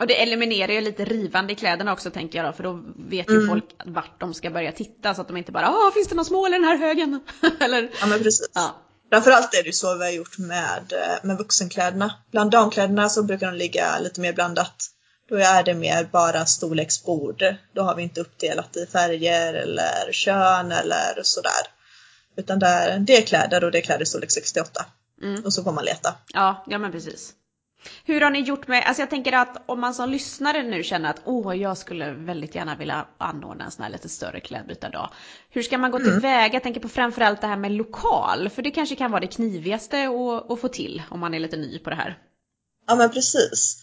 Och 0.00 0.06
det 0.06 0.22
eliminerar 0.22 0.72
ju 0.72 0.80
lite 0.80 1.04
rivande 1.04 1.52
i 1.52 1.56
kläderna 1.56 1.92
också 1.92 2.10
tänker 2.10 2.38
jag 2.38 2.48
då, 2.48 2.52
för 2.52 2.62
då 2.62 2.84
vet 3.08 3.30
ju 3.30 3.34
Mm. 3.34 3.48
folk 3.48 3.64
vart 3.84 4.20
de 4.20 4.34
ska 4.34 4.50
börja 4.50 4.72
titta 4.72 5.14
så 5.14 5.20
att 5.20 5.28
de 5.28 5.36
inte 5.36 5.52
bara 5.52 5.68
ah 5.68 5.90
finns 5.94 6.08
det 6.08 6.14
någon 6.14 6.24
smål 6.24 6.48
i 6.50 6.52
den 6.52 6.64
här 6.64 6.76
högen? 6.78 7.20
Eller 7.60 7.90
Ja 8.00 8.06
men 8.06 8.18
precis. 8.22 8.50
ja. 8.54 8.80
Framförallt 9.12 9.54
är 9.54 9.62
det 9.62 9.66
ju 9.66 9.72
så 9.72 9.94
vi 9.94 10.04
har 10.04 10.10
gjort 10.10 10.38
med, 10.38 10.92
eh, 10.92 11.16
med 11.22 11.38
vuxenkläderna. 11.38 12.14
Bland 12.30 12.50
damkläderna 12.50 13.08
så 13.08 13.22
brukar 13.22 13.46
de 13.46 13.56
ligga 13.58 13.98
lite 13.98 14.20
mer 14.20 14.32
blandat. 14.32 14.90
Då 15.28 15.36
är 15.36 15.62
det 15.62 15.74
mer 15.74 16.08
bara 16.12 16.46
storleksbord. 16.46 17.44
Då 17.74 17.82
har 17.82 17.94
vi 17.94 18.02
inte 18.02 18.20
uppdelat 18.20 18.76
i 18.76 18.86
färger 18.86 19.54
eller 19.54 20.12
kön 20.12 20.72
eller 20.72 21.20
sådär. 21.22 21.62
Utan 22.36 22.58
där, 22.58 22.98
det 22.98 23.16
är 23.16 23.22
kläder 23.22 23.64
och 23.64 23.72
det 23.72 23.78
är 23.78 23.82
kläder 23.82 24.02
i 24.02 24.06
storlek 24.06 24.30
68. 24.30 24.86
Mm. 25.22 25.44
Och 25.44 25.52
så 25.52 25.64
får 25.64 25.72
man 25.72 25.84
leta. 25.84 26.14
Ja, 26.32 26.64
ja 26.66 26.78
men 26.78 26.92
precis. 26.92 27.32
Hur 28.04 28.20
har 28.20 28.30
ni 28.30 28.40
gjort 28.40 28.68
med, 28.68 28.84
alltså 28.86 29.02
jag 29.02 29.10
tänker 29.10 29.32
att 29.32 29.62
om 29.66 29.80
man 29.80 29.94
som 29.94 30.10
lyssnare 30.10 30.62
nu 30.62 30.82
känner 30.82 31.10
att 31.10 31.20
åh, 31.24 31.56
jag 31.56 31.78
skulle 31.78 32.12
väldigt 32.12 32.54
gärna 32.54 32.76
vilja 32.76 33.06
anordna 33.18 33.64
en 33.64 33.70
sån 33.70 33.82
här 33.82 33.90
lite 33.90 34.08
större 34.08 34.40
klädbytardag. 34.40 35.10
Hur 35.50 35.62
ska 35.62 35.78
man 35.78 35.90
gå 35.90 35.98
tillväga? 35.98 36.52
Jag 36.52 36.62
tänker 36.62 36.80
på 36.80 36.88
framförallt 36.88 37.40
det 37.40 37.46
här 37.46 37.56
med 37.56 37.72
lokal, 37.72 38.50
för 38.50 38.62
det 38.62 38.70
kanske 38.70 38.96
kan 38.96 39.10
vara 39.10 39.20
det 39.20 39.26
knivigaste 39.26 40.08
att, 40.08 40.50
att 40.50 40.60
få 40.60 40.68
till 40.68 41.02
om 41.10 41.20
man 41.20 41.34
är 41.34 41.38
lite 41.38 41.56
ny 41.56 41.78
på 41.78 41.90
det 41.90 41.96
här. 41.96 42.18
Ja 42.86 42.94
men 42.94 43.10
precis. 43.10 43.78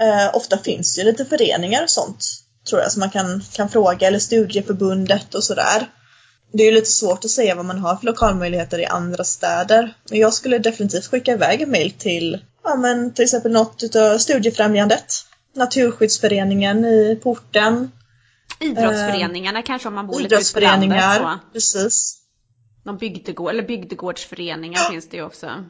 Eh, 0.00 0.36
ofta 0.36 0.58
finns 0.58 0.94
det 0.94 1.00
ju 1.00 1.06
lite 1.06 1.24
föreningar 1.24 1.82
och 1.82 1.90
sånt 1.90 2.24
tror 2.68 2.80
jag 2.80 2.92
som 2.92 3.00
man 3.00 3.10
kan, 3.10 3.42
kan 3.52 3.68
fråga 3.68 4.06
eller 4.06 4.18
studieförbundet 4.18 5.34
och 5.34 5.44
sådär. 5.44 5.86
Det 6.52 6.62
är 6.62 6.66
ju 6.66 6.72
lite 6.72 6.90
svårt 6.90 7.24
att 7.24 7.30
säga 7.30 7.54
vad 7.54 7.64
man 7.64 7.78
har 7.78 7.96
för 7.96 8.06
lokalmöjligheter 8.06 8.78
i 8.78 8.86
andra 8.86 9.24
städer. 9.24 9.94
Men 10.10 10.18
jag 10.18 10.34
skulle 10.34 10.58
definitivt 10.58 11.06
skicka 11.06 11.32
iväg 11.32 11.62
en 11.62 11.70
mail 11.70 11.90
till 11.90 12.44
ja, 12.64 12.76
men 12.76 13.14
till 13.14 13.24
exempel 13.24 13.52
något 13.52 13.82
utav 13.82 14.18
Studiefrämjandet, 14.18 15.14
Naturskyddsföreningen 15.54 16.84
i 16.84 17.20
porten, 17.22 17.90
Idrottsföreningarna 18.60 19.62
kanske 19.62 19.88
om 19.88 19.94
man 19.94 20.06
bor 20.06 20.20
lite 20.20 20.34
ute 20.34 20.54
på 20.54 20.60
landet. 20.60 21.02
Så. 21.18 21.38
precis. 21.52 22.18
Någon 22.84 22.98
bygdegård, 22.98 23.50
eller 23.50 23.62
bygdegårdsföreningar 23.62 24.90
finns 24.90 25.08
det 25.08 25.16
ju 25.16 25.22
också. 25.22 25.64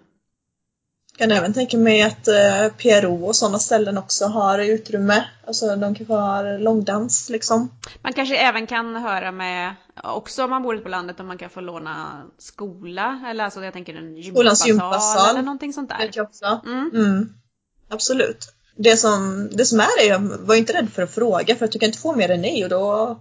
Kan 1.18 1.30
även 1.30 1.52
tänka 1.52 1.76
mig 1.76 2.02
att 2.02 2.28
eh, 2.28 2.68
PRO 2.78 3.26
och 3.26 3.36
sådana 3.36 3.58
ställen 3.58 3.98
också 3.98 4.26
har 4.26 4.58
utrymme. 4.58 5.24
Alltså 5.46 5.76
de 5.76 5.94
kanske 5.94 6.14
har 6.14 6.58
långdans 6.58 7.28
liksom. 7.28 7.70
Man 8.02 8.12
kanske 8.12 8.36
även 8.36 8.66
kan 8.66 8.96
höra 8.96 9.32
med, 9.32 9.74
också 10.02 10.44
om 10.44 10.50
man 10.50 10.62
bor 10.62 10.74
ute 10.74 10.82
på 10.82 10.88
landet, 10.88 11.20
om 11.20 11.26
man 11.26 11.38
kan 11.38 11.50
få 11.50 11.60
låna 11.60 12.22
skola, 12.38 13.24
eller 13.30 13.44
alltså 13.44 13.64
jag 13.64 13.72
tänker 13.72 13.94
en 13.94 14.16
gympasal 14.16 14.68
gympasal. 14.68 15.30
eller 15.30 15.42
någonting 15.42 15.72
sånt 15.72 15.92
där. 15.98 16.22
också. 16.22 16.60
Mm. 16.66 16.90
Mm. 16.94 17.28
Absolut. 17.90 18.54
Det 18.76 18.96
som, 18.96 19.48
det 19.52 19.64
som 19.64 19.80
är 19.80 20.10
är, 20.10 20.18
var 20.46 20.54
inte 20.54 20.72
rädd 20.72 20.88
för 20.92 21.02
att 21.02 21.14
fråga 21.14 21.56
för 21.56 21.64
att 21.64 21.72
du 21.72 21.78
kan 21.78 21.86
inte 21.86 21.98
få 21.98 22.16
mer 22.16 22.30
än 22.30 22.40
nej 22.40 22.64
och 22.64 22.70
då 22.70 23.16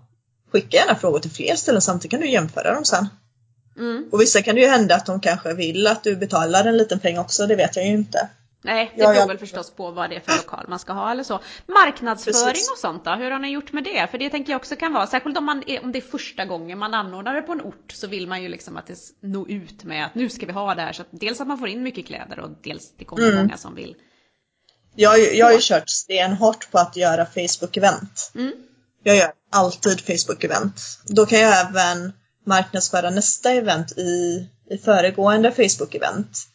skicka 0.52 0.78
gärna 0.78 0.96
frågor 0.96 1.20
till 1.20 1.32
fler 1.32 1.56
ställen 1.56 1.82
samtidigt 1.82 2.12
kan 2.12 2.20
du 2.20 2.30
jämföra 2.30 2.74
dem 2.74 2.86
sen. 2.86 3.08
Mm. 3.78 4.10
Och 4.12 4.22
vissa 4.22 4.42
kan 4.42 4.56
det 4.56 4.62
ju 4.62 4.68
hända 4.68 4.96
att 4.96 5.06
de 5.06 5.20
kanske 5.20 5.54
vill 5.54 5.88
att 5.88 6.04
du 6.04 6.16
betalar 6.16 6.66
en 6.66 6.78
liten 6.78 7.00
peng 7.00 7.18
också, 7.18 7.48
det 7.48 7.56
vet 7.56 7.76
jag 7.76 7.86
ju 7.86 7.92
inte. 7.92 8.30
Nej, 8.64 8.92
det 8.96 9.02
Ja, 9.02 9.14
beror 9.14 9.28
väl 9.28 9.38
förstås 9.38 9.72
på 9.72 9.92
vad 9.92 10.10
det 10.10 10.16
är 10.16 10.20
för 10.20 10.38
lokal 10.38 10.66
man 10.68 10.80
ska 10.80 10.94
ha 10.94 11.12
eller 11.12 11.24
så. 11.24 11.40
Marknadsföring 11.68 12.54
Precis. 12.54 12.72
och 12.72 12.78
sånt 12.78 13.06
då, 13.06 13.12
hur 13.12 13.32
har 13.32 13.40
ni 13.40 13.50
gjort 13.52 13.72
med 13.74 13.84
det? 13.84 14.08
För 14.12 14.18
det 14.18 14.30
tänker 14.30 14.52
jag 14.52 14.60
också 14.60 14.76
kan 14.76 14.94
vara, 14.94 15.08
särskilt 15.08 15.38
om, 15.38 15.46
man 15.46 15.64
är, 15.68 15.84
om 15.84 15.92
det 15.92 16.00
är 16.00 16.12
första 16.12 16.46
gången 16.46 16.78
man 16.80 16.94
anordnar 16.94 17.34
det 17.36 17.42
på 17.42 17.52
en 17.52 17.62
ort 17.62 17.92
så 17.94 18.08
vill 18.08 18.28
man 18.28 18.44
ju 18.44 18.50
liksom 18.50 18.78
att 18.78 18.88
det 18.88 18.98
når 19.22 19.52
ut 19.52 19.84
med 19.84 20.06
att 20.06 20.16
nu 20.16 20.30
ska 20.30 20.46
vi 20.46 20.52
ha 20.52 20.76
det 20.76 20.82
här 20.82 20.94
så 20.94 21.02
att 21.02 21.08
dels 21.12 21.42
att 21.42 21.48
man 21.48 21.58
får 21.58 21.68
in 21.68 21.84
mycket 21.84 22.06
kläder 22.08 22.40
och 22.40 22.50
dels 22.64 22.94
det 22.98 23.06
kommer 23.06 23.28
Mm. 23.28 23.36
många 23.44 23.58
som 23.58 23.76
vill. 23.76 23.96
Jag, 24.96 25.36
jag 25.36 25.46
har 25.46 25.54
ju 25.54 25.60
kört 25.62 25.90
stenhårt 25.90 26.72
på 26.72 26.78
att 26.80 26.96
göra 26.96 27.26
Facebook-event. 27.26 28.32
Mm. 28.36 28.52
Jag 29.04 29.16
gör 29.16 29.32
alltid 29.52 30.00
Facebook-event. 30.00 30.80
Då 31.06 31.26
kan 31.26 31.40
jag 31.40 31.60
även 31.70 32.14
marknadsföra 32.46 33.10
nästa 33.10 33.52
event 33.52 33.92
i, 33.92 34.46
i 34.70 34.78
föregående 34.78 35.52
Facebook-event. 35.52 36.48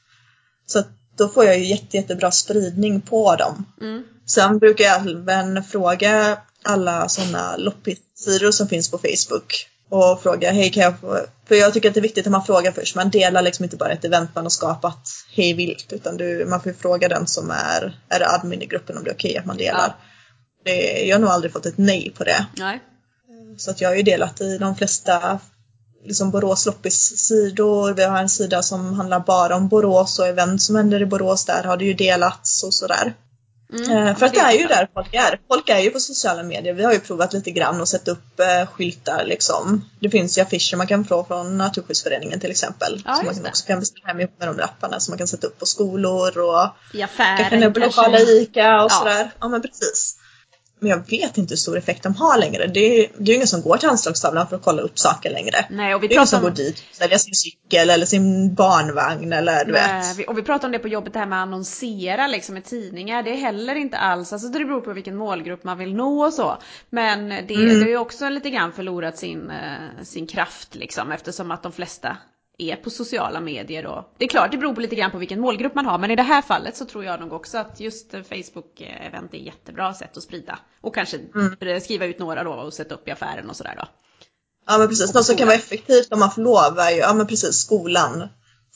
Så 0.67 0.83
då 1.17 1.29
får 1.29 1.45
jag 1.45 1.59
ju 1.59 1.65
jätte, 1.65 1.97
jättebra 1.97 2.31
spridning 2.31 3.01
på 3.01 3.37
dem. 3.37 3.67
Mm. 3.81 4.05
Sen 4.27 4.59
brukar 4.59 4.85
jag 4.85 5.11
även 5.11 5.65
fråga 5.65 6.39
alla 6.63 7.09
sådana 7.09 7.57
loppissidor 7.57 8.51
som 8.51 8.69
finns 8.69 8.91
på 8.91 8.99
Facebook 8.99 9.69
och 9.89 10.23
fråga 10.23 10.53
hej 10.53 10.71
kan 10.71 10.83
jag 10.83 11.01
få... 11.01 11.21
För 11.49 11.55
jag 11.55 11.75
tycker 11.75 11.89
att 11.89 11.95
det 11.95 12.01
är 12.01 12.03
viktigt 12.03 12.27
att 12.27 12.33
man 12.33 12.45
frågar 12.45 12.73
först. 12.73 12.97
Man 12.97 13.11
delar 13.11 13.43
liksom 13.43 13.65
inte 13.65 13.77
bara 13.77 13.93
ett 13.93 14.05
event 14.05 14.31
man 14.35 14.45
har 14.45 14.51
skapat 14.51 15.09
hej 15.33 15.55
vilt 15.55 15.93
utan 15.93 16.17
du, 16.17 16.47
man 16.47 16.63
får 16.63 16.73
ju 16.73 16.79
fråga 16.79 17.09
den 17.09 17.27
som 17.27 17.51
är, 17.51 18.01
är 18.09 18.35
admin 18.35 18.63
i 18.63 18.67
gruppen 18.67 18.97
om 18.97 19.05
det 19.05 19.11
är 19.11 19.15
okej 19.15 19.37
att 19.37 19.47
man 19.47 19.57
delar. 19.57 19.97
Det, 20.65 21.07
jag 21.07 21.17
har 21.17 21.21
nog 21.21 21.31
aldrig 21.31 21.53
fått 21.53 21.67
ett 21.67 21.79
nej 21.79 22.15
på 22.17 22.25
det. 22.25 22.47
Nej. 22.57 22.81
Så 23.57 23.71
att 23.71 23.81
jag 23.81 23.89
har 23.89 23.97
ju 23.97 24.03
delat 24.03 24.41
i 24.41 24.59
de 24.59 24.77
flesta 24.77 25.41
liksom 26.07 26.31
Borås 26.31 26.67
loppis-sidor. 26.67 27.95
Vi 27.95 28.05
har 28.05 28.19
en 28.19 28.29
sida 28.29 28.63
som 28.63 28.95
handlar 28.95 29.21
bara 29.21 29.57
om 29.57 29.69
Borås 29.69 30.19
och 30.19 30.27
event 30.27 30.63
som 30.63 30.77
händer 30.77 31.03
i 31.03 31.07
Borås. 31.07 31.45
Där 31.45 31.63
har 31.63 31.77
det 31.77 31.85
ju 31.85 31.95
delats 31.95 32.63
och 32.63 32.75
sådär. 32.75 33.15
Mm. 33.73 34.07
Eh, 34.07 34.17
för 34.17 34.27
att 34.27 34.35
det 34.35 34.41
är 34.41 34.53
ju 34.53 34.67
där 34.67 34.89
folk 34.95 35.15
är. 35.15 35.41
Folk 35.49 35.69
är 35.69 35.79
ju 35.79 35.91
på 35.91 36.01
sociala 36.01 36.43
medier. 36.43 36.75
Vi 36.75 36.85
har 36.85 36.93
ju 36.93 37.01
provat 37.01 37.33
lite 37.33 37.51
grann 37.51 37.81
och 37.81 37.89
sätta 37.89 38.11
upp 38.11 38.41
eh, 38.41 38.67
skyltar 38.73 39.25
liksom. 39.27 39.85
Det 40.01 40.11
finns 40.11 40.39
ju 40.39 40.43
affischer 40.43 40.77
man 40.77 40.87
kan 40.87 41.05
få 41.05 41.25
från 41.25 41.59
Naturskyddsföreningen 41.59 42.41
till 42.41 42.51
exempel. 42.51 43.03
Ja, 43.05 43.15
som 43.15 43.27
man 43.27 43.35
kan 43.35 43.47
också 43.47 43.67
kan 43.67 43.81
beställa 43.81 44.07
hem 44.07 44.21
ihop 44.21 44.35
med 44.39 44.49
de 44.49 44.57
lapparna 44.57 45.01
som 45.01 45.13
man 45.13 45.19
kan 45.19 45.27
sätta 45.27 45.47
upp 45.47 45.59
på 45.59 45.67
skolor 45.67 46.39
och 46.39 46.69
I 46.95 47.03
affären 47.03 47.37
kanske 47.51 47.71
på 47.71 47.81
lokala 47.81 48.19
ICA 48.21 48.83
och 48.85 48.91
Ja. 48.91 48.99
sådär. 48.99 49.31
Ja 49.41 49.49
men 49.49 49.63
precis. 49.63 50.17
Men 50.81 50.91
jag 50.91 51.11
vet 51.11 51.39
inte 51.39 51.53
hur 51.53 51.57
stor 51.57 51.79
effekt 51.79 52.03
de 52.03 52.15
har 52.15 52.39
längre. 52.39 52.67
Det 52.67 52.81
är, 52.81 53.09
det 53.19 53.23
är 53.23 53.27
ju 53.29 53.35
ingen 53.35 53.47
som 53.47 53.63
går 53.63 53.77
till 53.77 53.89
anslagstavlan 53.89 54.49
för 54.49 54.57
att 54.57 54.63
kolla 54.63 54.83
upp 54.83 54.99
saker 54.99 55.31
längre. 55.31 55.67
Nej, 55.71 55.95
och 55.95 56.03
vi 56.03 56.09
Det 56.09 56.15
är 56.15 56.17
ingen 56.17 56.27
som 56.27 56.39
om... 56.39 56.43
går 56.45 56.51
dit 56.51 56.85
och 56.91 56.97
säljer 56.97 57.19
sin 57.19 57.35
cykel 57.35 57.91
eller 57.91 58.07
sin 58.07 58.55
barnvagn 58.55 59.33
eller 59.33 59.65
du 59.65 59.73
Nej, 59.73 60.15
vet. 60.17 60.29
och 60.29 60.39
vi 60.39 60.43
pratade 60.43 60.67
om 60.67 60.73
det 60.73 60.79
på 60.79 60.89
jobbet, 60.89 61.13
det 61.13 61.19
här 61.19 61.27
med 61.27 61.39
att 61.39 61.43
annonsera 61.43 62.27
liksom 62.27 62.57
i 62.57 62.63
tidningar. 62.63 63.23
Det 63.23 63.31
är 63.31 63.37
heller 63.37 63.75
inte 63.75 63.97
alls, 63.99 64.33
alltså 64.33 64.49
det 64.49 64.59
beror 64.65 64.81
på 64.81 64.93
vilken 64.93 65.17
målgrupp 65.17 65.65
man 65.65 65.79
vill 65.79 65.95
nå 65.95 66.25
och 66.27 66.33
så. 66.33 66.59
Men 66.91 67.29
det, 67.29 67.55
Mm. 67.55 67.69
det 67.69 67.81
har 67.81 67.89
ju 67.89 67.97
också 67.97 68.29
lite 68.29 68.51
grann 68.51 68.73
förlorat 68.73 69.19
sin, 69.19 69.51
eh, 69.51 70.03
sin 70.05 70.27
kraft 70.27 70.75
liksom 70.75 71.13
eftersom 71.13 71.51
att 71.51 71.63
de 71.63 71.73
flesta 71.73 72.17
är 72.59 72.77
på 72.77 72.91
sociala 72.91 73.41
medier 73.41 73.87
och 73.87 74.15
det 74.19 74.25
är 74.25 74.29
klart 74.29 74.51
det 74.51 74.59
beror 74.59 74.75
på 74.75 74.81
lite 74.81 74.97
grann 74.97 75.11
på 75.11 75.19
vilken 75.19 75.41
målgrupp 75.41 75.75
man 75.75 75.87
har 75.87 75.99
men 75.99 76.11
i 76.11 76.17
det 76.17 76.23
här 76.23 76.43
fallet 76.43 76.77
så 76.77 76.85
tror 76.85 77.05
jag 77.05 77.21
nog 77.21 77.33
också 77.33 77.59
att 77.59 77.81
just 77.81 78.13
Facebook-event 78.13 79.35
är 79.35 79.39
ett 79.39 79.47
jättebra 79.47 79.95
sätt 79.95 80.17
att 80.17 80.23
sprida 80.23 80.59
och 80.81 80.95
kanske 80.95 81.21
Mm. 81.35 81.81
skriva 81.81 82.05
ut 82.07 82.19
några 82.19 82.45
då 82.45 82.51
och 82.53 82.75
sätta 82.75 82.95
upp 82.95 83.09
i 83.09 83.11
affären 83.11 83.51
och 83.51 83.57
sådär 83.57 83.75
då. 83.77 83.89
Ja 84.67 84.79
men 84.79 84.89
precis, 84.89 85.09
Och 85.09 85.15
något 85.15 85.27
som 85.27 85.37
kan 85.37 85.47
vara 85.47 85.57
effektivt 85.57 86.13
om 86.13 86.21
man 86.21 86.31
får 86.31 86.43
lov 86.43 86.79
är 86.79 86.91
ju, 86.91 86.97
ja 86.97 87.15
men 87.15 87.27
precis, 87.27 87.57
skolan. 87.57 88.29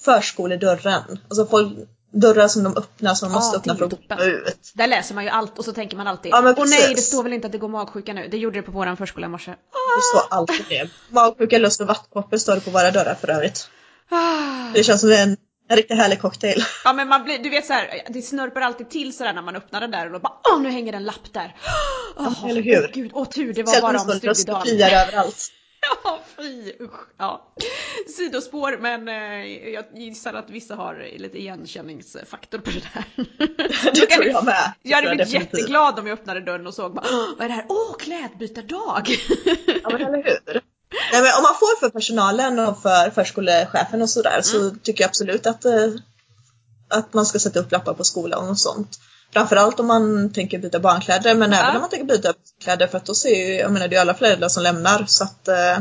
Förskoledörren. 0.04 1.18
Alltså 1.28 1.46
folk, 1.46 1.72
dörrar 2.12 2.49
som 2.49 2.62
de 2.64 2.76
öppnar 2.76 3.14
som 3.14 3.29
de 3.29 3.33
Ja, 3.33 3.38
måste 3.38 3.59
öppna 3.59 3.76
för 3.76 3.85
att 3.85 3.90
tilltoppen. 3.90 4.19
gå 4.19 4.25
ut. 4.25 4.71
Där 4.75 4.87
läser 4.87 5.14
man 5.14 5.25
ju 5.25 5.31
allt 5.31 5.59
och 5.59 5.64
så 5.64 5.73
tänker 5.73 5.97
man 5.97 6.07
alltid 6.07 6.33
Ja, 6.33 6.55
Åh 6.57 6.64
nej 6.69 6.95
det 6.95 7.00
står 7.02 7.23
väl 7.23 7.33
inte 7.33 7.47
att 7.47 7.52
det 7.52 7.59
går 7.59 7.69
magsjuka 7.69 8.12
nu. 8.12 8.29
Det 8.31 8.37
gjorde 8.38 8.59
det 8.59 8.62
på 8.62 8.73
våran 8.73 8.97
förskola 8.97 9.26
i 9.26 9.31
morse. 9.31 9.50
Det 9.50 10.02
står 10.12 10.37
alltid 10.37 10.64
det. 10.69 10.88
Magsjuka, 11.09 11.59
lust 11.59 11.81
och 11.81 11.87
vattkoppor 11.87 12.37
står 12.37 12.55
det 12.55 12.61
på 12.61 12.71
våra 12.71 12.90
dörrar 12.90 13.14
för 13.14 13.31
övrigt. 13.31 13.69
Ah. 14.11 14.71
Det 14.75 14.83
känns 14.85 15.00
som 15.00 15.11
en, 15.12 15.37
en 15.69 15.76
riktigt 15.76 15.97
härlig 15.97 16.21
cocktail. 16.21 16.64
Ja 16.85 16.93
men 16.93 17.09
man 17.09 17.25
blir, 17.25 17.38
du 17.38 17.50
vet 17.50 17.67
så 17.67 17.73
här, 17.73 18.02
det 18.09 18.23
snörper 18.23 18.61
alltid 18.61 18.90
till 18.90 19.17
sådär 19.17 19.33
när 19.33 19.43
man 19.43 19.57
öppnar 19.57 19.81
den 19.81 19.90
där 19.90 20.07
och 20.07 20.12
då 20.12 20.19
bara 20.19 20.33
åh 20.55 20.61
nu 20.61 20.71
hänger 20.71 20.93
en 20.93 21.05
lapp 21.05 21.33
där. 21.33 21.57
Åh, 22.17 22.50
eller 22.50 22.62
hur? 22.62 22.85
Åh 22.85 22.90
gud, 22.95 23.11
åh 23.14 23.29
tur 23.29 23.52
det 23.55 23.62
var 23.62 23.73
Speciellt 23.73 24.12
bara 24.17 24.31
om 24.31 24.35
studiedagen. 24.35 24.93
överallt. 25.09 25.52
Ja 26.04 26.20
fy 26.37 26.72
usch. 26.80 27.00
Ja. 27.18 27.52
Sidospår 28.16 28.78
men 28.80 29.08
eh, 29.08 29.46
jag 29.72 29.84
gissar 29.94 30.34
att 30.34 30.50
vissa 30.50 30.75
har 30.75 31.08
lite 31.18 31.38
igenkänningsfaktor 31.38 32.58
på 32.58 32.70
det 32.70 32.82
där. 32.94 33.04
Det 33.94 34.06
tror 34.06 34.25
jag 34.26 34.44
med. 34.44 34.72
Jag 34.82 34.96
hade 34.96 35.08
blivit 35.08 35.26
definitivt. 35.26 35.58
jätteglad 35.58 35.99
om 35.99 36.06
jag 36.06 36.18
öppnade 36.18 36.40
dörren 36.40 36.66
och 36.66 36.75
såg 36.75 36.94
bara, 36.94 37.06
"Åh, 37.10 37.26
vad 37.38 37.44
är 37.44 37.49
det 37.49 37.54
här? 37.54 37.66
Åh 37.68 37.96
klädbytardag! 37.99 39.08
Ja 39.82 39.90
men 39.90 40.00
eller 40.02 40.16
hur. 40.25 40.60
Nej, 41.12 41.22
men 41.22 41.32
om 41.37 41.42
man 41.42 41.54
får 41.60 41.80
för 41.80 41.90
personalen 41.90 42.58
och 42.58 42.82
för 42.82 43.10
förskolechefen 43.10 44.02
och 44.02 44.10
sådär 44.10 44.40
så 44.42 44.60
Mm. 44.60 44.78
tycker 44.78 45.02
jag 45.04 45.08
absolut 45.08 45.46
att, 45.46 45.64
eh, 45.64 45.88
att 46.88 47.14
man 47.14 47.26
ska 47.26 47.38
sätta 47.38 47.60
upp 47.60 47.72
lappar 47.72 47.94
på 47.94 48.04
skolan 48.04 48.49
och 48.49 48.58
sånt. 48.58 49.00
Framförallt 49.32 49.80
om 49.80 49.87
man 49.87 50.32
tänker 50.32 50.58
byta 50.58 50.80
barnkläder 50.80 51.34
men 51.34 51.52
även 51.52 51.75
om 51.75 51.80
man 51.80 51.90
tänker 51.90 52.06
byta 52.06 52.34
kläder 52.62 52.87
för 52.87 52.96
att 52.96 53.06
då 53.06 53.14
ser 53.14 53.46
ju, 53.46 53.54
jag 53.54 53.72
menar 53.72 53.88
det 53.88 53.94
är 53.94 53.96
ju 53.96 54.00
alla 54.00 54.14
föräldrar 54.14 54.49
som 54.49 54.62
lämnar 54.62 55.04
så 55.06 55.25
att 55.25 55.49
eh, 55.49 55.78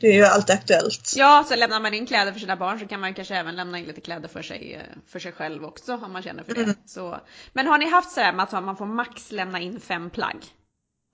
det 0.00 0.06
är 0.06 0.12
ju 0.12 0.24
alltid 0.24 0.54
aktuellt. 0.54 1.12
Ja, 1.16 1.44
så 1.48 1.56
lämnar 1.56 1.80
man 1.80 1.94
in 1.94 2.06
kläder 2.06 2.32
för 2.32 2.40
sina 2.40 2.56
barn 2.56 2.80
så 2.80 2.86
kan 2.86 3.00
man 3.00 3.14
kanske 3.14 3.36
även 3.36 3.56
lämna 3.56 3.78
in 3.78 3.84
lite 3.84 4.00
kläder 4.00 4.28
för 4.28 4.42
sig, 4.42 4.74
eh, 4.74 4.98
för 5.12 5.18
sig 5.18 5.32
själv 5.32 5.64
också 5.64 5.94
om 5.94 6.12
man 6.12 6.22
känner 6.22 6.44
för 6.44 6.54
det. 6.54 6.62
Mm. 6.62 6.76
Så, 6.86 7.20
men 7.52 7.66
har 7.66 7.78
ni 7.78 7.90
haft 7.90 8.12
sådär 8.12 8.32
med 8.32 8.42
att 8.42 8.64
man 8.64 8.76
får 8.76 8.86
max 8.86 9.32
lämna 9.32 9.60
in 9.60 9.80
fem 9.80 10.10
plagg? 10.10 10.46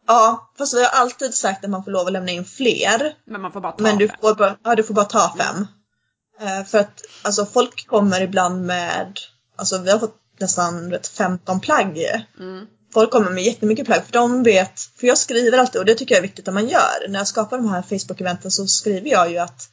Ja, 0.07 0.53
fast 0.59 0.75
vi 0.75 0.85
har 0.85 0.91
alltid 0.91 1.35
sagt 1.35 1.65
att 1.65 1.71
man 1.71 1.85
får 1.85 1.91
lov 1.91 2.07
att 2.07 2.13
lämna 2.13 2.33
in 2.33 2.45
fler. 2.45 3.15
Men 3.25 3.41
man 3.41 3.53
får 3.53 3.61
bara 3.61 3.73
ta 3.73 3.83
Men 3.83 3.99
du 3.99 4.09
fem? 4.09 4.17
får 4.21 4.35
bara, 4.35 4.57
ja, 4.65 4.75
du 4.75 4.83
får 4.83 4.95
bara 4.95 5.05
ta 5.05 5.35
fem. 5.39 5.67
Eh, 6.41 6.65
för 6.65 6.79
att 6.79 7.01
alltså, 7.23 7.47
folk 7.47 7.87
kommer 7.87 8.21
ibland 8.21 8.67
med, 8.67 9.19
alltså 9.57 9.79
vi 9.79 9.91
har 9.91 9.99
fått 9.99 10.17
nästan 10.41 10.91
vet, 10.91 11.09
15 11.09 11.61
plagg. 11.61 11.99
Mm. 12.39 12.67
Folk 12.95 13.11
kommer 13.11 13.31
med 13.31 13.45
jättemycket 13.45 13.87
plagg 13.87 14.05
för 14.05 14.13
de 14.13 14.43
vet, 14.43 14.81
för 14.81 15.07
jag 15.07 15.19
skriver 15.19 15.59
alltid 15.59 15.79
och 15.79 15.85
det 15.85 15.95
tycker 15.95 16.15
jag 16.15 16.19
är 16.19 16.29
viktigt 16.29 16.49
att 16.49 16.55
man 16.55 16.69
gör. 16.69 17.09
När 17.09 17.19
jag 17.19 17.29
skapar 17.29 17.57
de 17.59 17.69
här 17.69 17.83
Facebook-eventen 17.83 18.51
så 18.51 18.67
skriver 18.67 19.11
jag 19.11 19.31
ju 19.31 19.39
att 19.39 19.69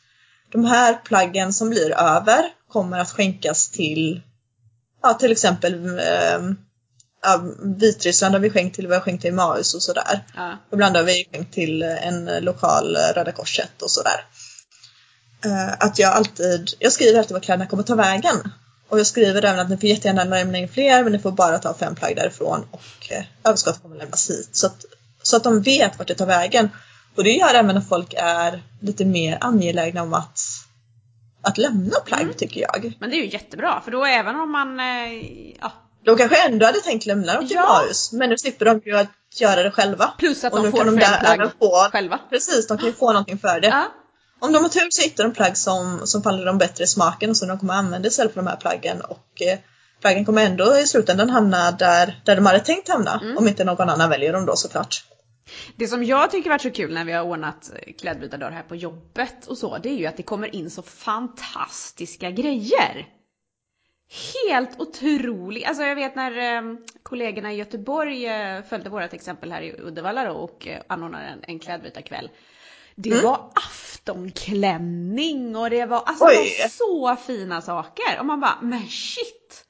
de 0.51 0.65
här 0.65 0.93
plaggen 0.93 1.53
som 1.53 1.69
blir 1.69 1.91
över 1.91 2.45
kommer 2.71 2.99
att 2.99 3.11
skänkas 3.11 3.69
till, 3.69 4.21
ja 5.01 5.13
till 5.13 5.31
exempel 5.31 5.99
eh, 5.99 6.39
ja, 7.21 7.43
Vitryssland 7.79 8.35
har 8.35 8.39
vi 8.39 8.49
skänkt 8.49 8.75
till, 8.75 8.87
vi 8.87 8.93
har 8.93 9.01
skänkt 9.01 9.21
till 9.21 9.33
Maus 9.33 9.73
och 9.73 9.83
sådär. 9.83 10.25
Ja. 10.35 10.57
Ibland 10.73 10.95
har 10.95 11.03
vi 11.03 11.27
skänkt 11.31 11.53
till 11.53 11.81
en 11.81 12.25
lokal 12.25 12.97
Röda 13.15 13.31
Korset 13.31 13.81
och 13.81 13.91
sådär. 13.91 14.25
Eh, 15.45 15.73
Att 15.79 15.99
jag 15.99 16.13
alltid, 16.13 16.69
jag 16.79 16.91
skriver 16.91 17.19
alltid 17.19 17.33
vad 17.33 17.43
kläderna 17.43 17.69
kommer 17.69 17.83
ta 17.83 17.95
vägen. 17.95 18.35
Och 18.89 18.99
jag 18.99 19.07
skriver 19.07 19.45
även 19.45 19.59
att 19.59 19.69
ni 19.69 19.77
får 19.77 19.89
jättegärna 19.89 20.23
lämna 20.23 20.57
in 20.57 20.69
fler 20.69 21.03
men 21.03 21.11
ni 21.11 21.19
får 21.19 21.31
bara 21.31 21.57
ta 21.59 21.73
fem 21.73 21.95
plagg 21.95 22.15
därifrån 22.15 22.65
och 22.71 23.11
eh, 23.11 23.23
överskottet 23.43 23.81
kommer 23.81 23.95
lämnas 23.97 24.29
hit. 24.29 24.49
Så 24.51 24.67
att, 24.67 24.85
så 25.23 25.35
att 25.37 25.43
de 25.43 25.61
vet 25.61 25.97
vart 25.97 26.07
det 26.07 26.15
tar 26.15 26.25
vägen. 26.25 26.69
Och 27.15 27.23
det 27.23 27.31
gör 27.31 27.53
även 27.53 27.77
att 27.77 27.89
folk 27.89 28.13
är 28.17 28.63
lite 28.81 29.05
mer 29.05 29.37
angelägna 29.41 30.01
om 30.03 30.13
att, 30.13 30.39
att 31.41 31.57
lämna 31.57 31.99
plagg 32.05 32.37
tycker 32.37 32.61
jag. 32.61 32.93
Men 32.99 33.09
det 33.09 33.15
är 33.15 33.23
ju 33.23 33.29
jättebra 33.29 33.81
för 33.85 33.91
då 33.91 34.05
även 34.05 34.35
om 34.35 34.51
man, 34.51 34.79
eh, 34.79 35.55
ja, 35.61 35.71
De 36.05 36.17
kanske 36.17 36.45
ändå 36.47 36.65
hade 36.65 36.79
tänkt 36.79 37.05
lämna 37.05 37.33
dem 37.33 37.47
till 37.47 37.55
Ja. 37.55 37.81
Maus 37.85 38.11
men 38.11 38.29
nu 38.29 38.37
slipper 38.37 38.65
de 38.65 38.81
ju 38.85 38.97
att 38.97 39.09
göra 39.39 39.63
det 39.63 39.71
själva. 39.71 40.13
plus 40.17 40.43
att 40.43 40.53
Och 40.53 40.63
de 40.63 40.71
får 40.71 40.77
kan 40.77 40.85
fem 40.87 40.95
de 40.95 41.01
där 41.05 41.35
plagg 41.35 41.51
få, 41.59 41.89
själva. 41.91 42.19
precis, 42.29 42.67
de 42.67 42.77
kan 42.77 42.87
ju 42.87 42.93
få 42.93 43.07
någonting 43.11 43.37
för 43.37 43.59
det. 43.59 43.67
Ja. 43.67 43.85
Om 44.39 44.53
de 44.53 44.63
har 44.63 44.69
tur 44.69 44.87
så 44.89 45.01
hittar 45.01 45.23
de 45.23 45.33
plagg 45.33 45.57
som, 45.57 46.01
som 46.07 46.23
faller 46.23 46.45
dem 46.45 46.57
bättre 46.57 46.83
i 46.83 46.87
smaken 46.87 47.29
och 47.29 47.37
som 47.37 47.47
de 47.47 47.59
kommer 47.59 47.73
använda 47.73 48.07
istället 48.07 48.33
för 48.33 48.41
de 48.41 48.47
här 48.47 48.55
plaggen 48.55 49.01
och 49.01 49.41
eh, 49.41 49.59
plaggen 50.01 50.25
kommer 50.25 50.45
ändå 50.45 50.77
i 50.77 50.87
slutändan 50.87 51.29
hamna 51.29 51.71
där, 51.71 52.21
där 52.25 52.35
de 52.35 52.45
hade 52.45 52.59
tänkt 52.59 52.89
hamna. 52.89 53.19
Mm. 53.23 53.37
Om 53.37 53.47
inte 53.47 53.63
någon 53.63 53.89
annan 53.89 54.09
väljer 54.09 54.33
dem 54.33 54.45
då 54.45 54.55
såklart. 54.55 55.03
Det 55.75 55.87
som 55.87 56.03
jag 56.03 56.31
tycker 56.31 56.49
varit 56.49 56.61
så 56.61 56.71
kul 56.71 56.93
när 56.93 57.05
vi 57.05 57.11
har 57.11 57.23
ordnat 57.23 57.71
klädbytardagar 57.99 58.51
här 58.51 58.63
på 58.63 58.75
jobbet 58.75 59.47
och 59.47 59.57
så, 59.57 59.77
det 59.77 59.89
är 59.89 59.97
ju 59.97 60.05
att 60.05 60.17
det 60.17 60.23
kommer 60.23 60.55
in 60.55 60.69
så 60.69 60.81
fantastiska 60.81 62.31
grejer. 62.31 63.07
Helt 64.49 64.79
otroligt. 64.79 65.67
Alltså 65.67 65.83
jag 65.83 65.95
vet 65.95 66.15
när 66.15 66.57
eh, 66.57 66.77
kollegorna 67.03 67.53
i 67.53 67.55
Göteborg 67.55 68.25
eh, 68.25 68.63
följde 68.63 68.89
vårt 68.89 69.13
exempel 69.13 69.51
här 69.51 69.61
i 69.61 69.75
Uddevalla 69.81 70.25
då 70.25 70.33
och 70.33 70.67
eh, 70.67 70.81
anordnade 70.87 71.25
en, 71.25 71.43
en 71.47 71.59
klädbytarkväll. 71.59 72.29
Det 72.97 73.09
Mm. 73.11 73.23
var 73.23 73.51
aftonklänning 74.35 75.55
och 75.55 75.69
det 75.69 75.85
var, 75.85 76.03
alltså 76.05 76.25
det 76.25 76.35
var 76.61 76.69
så 76.69 77.15
fina 77.27 77.61
saker. 77.61 78.19
Och 78.19 78.25
man 78.25 78.39
bara, 78.39 78.57
men 78.61 78.87
shit! 78.89 79.63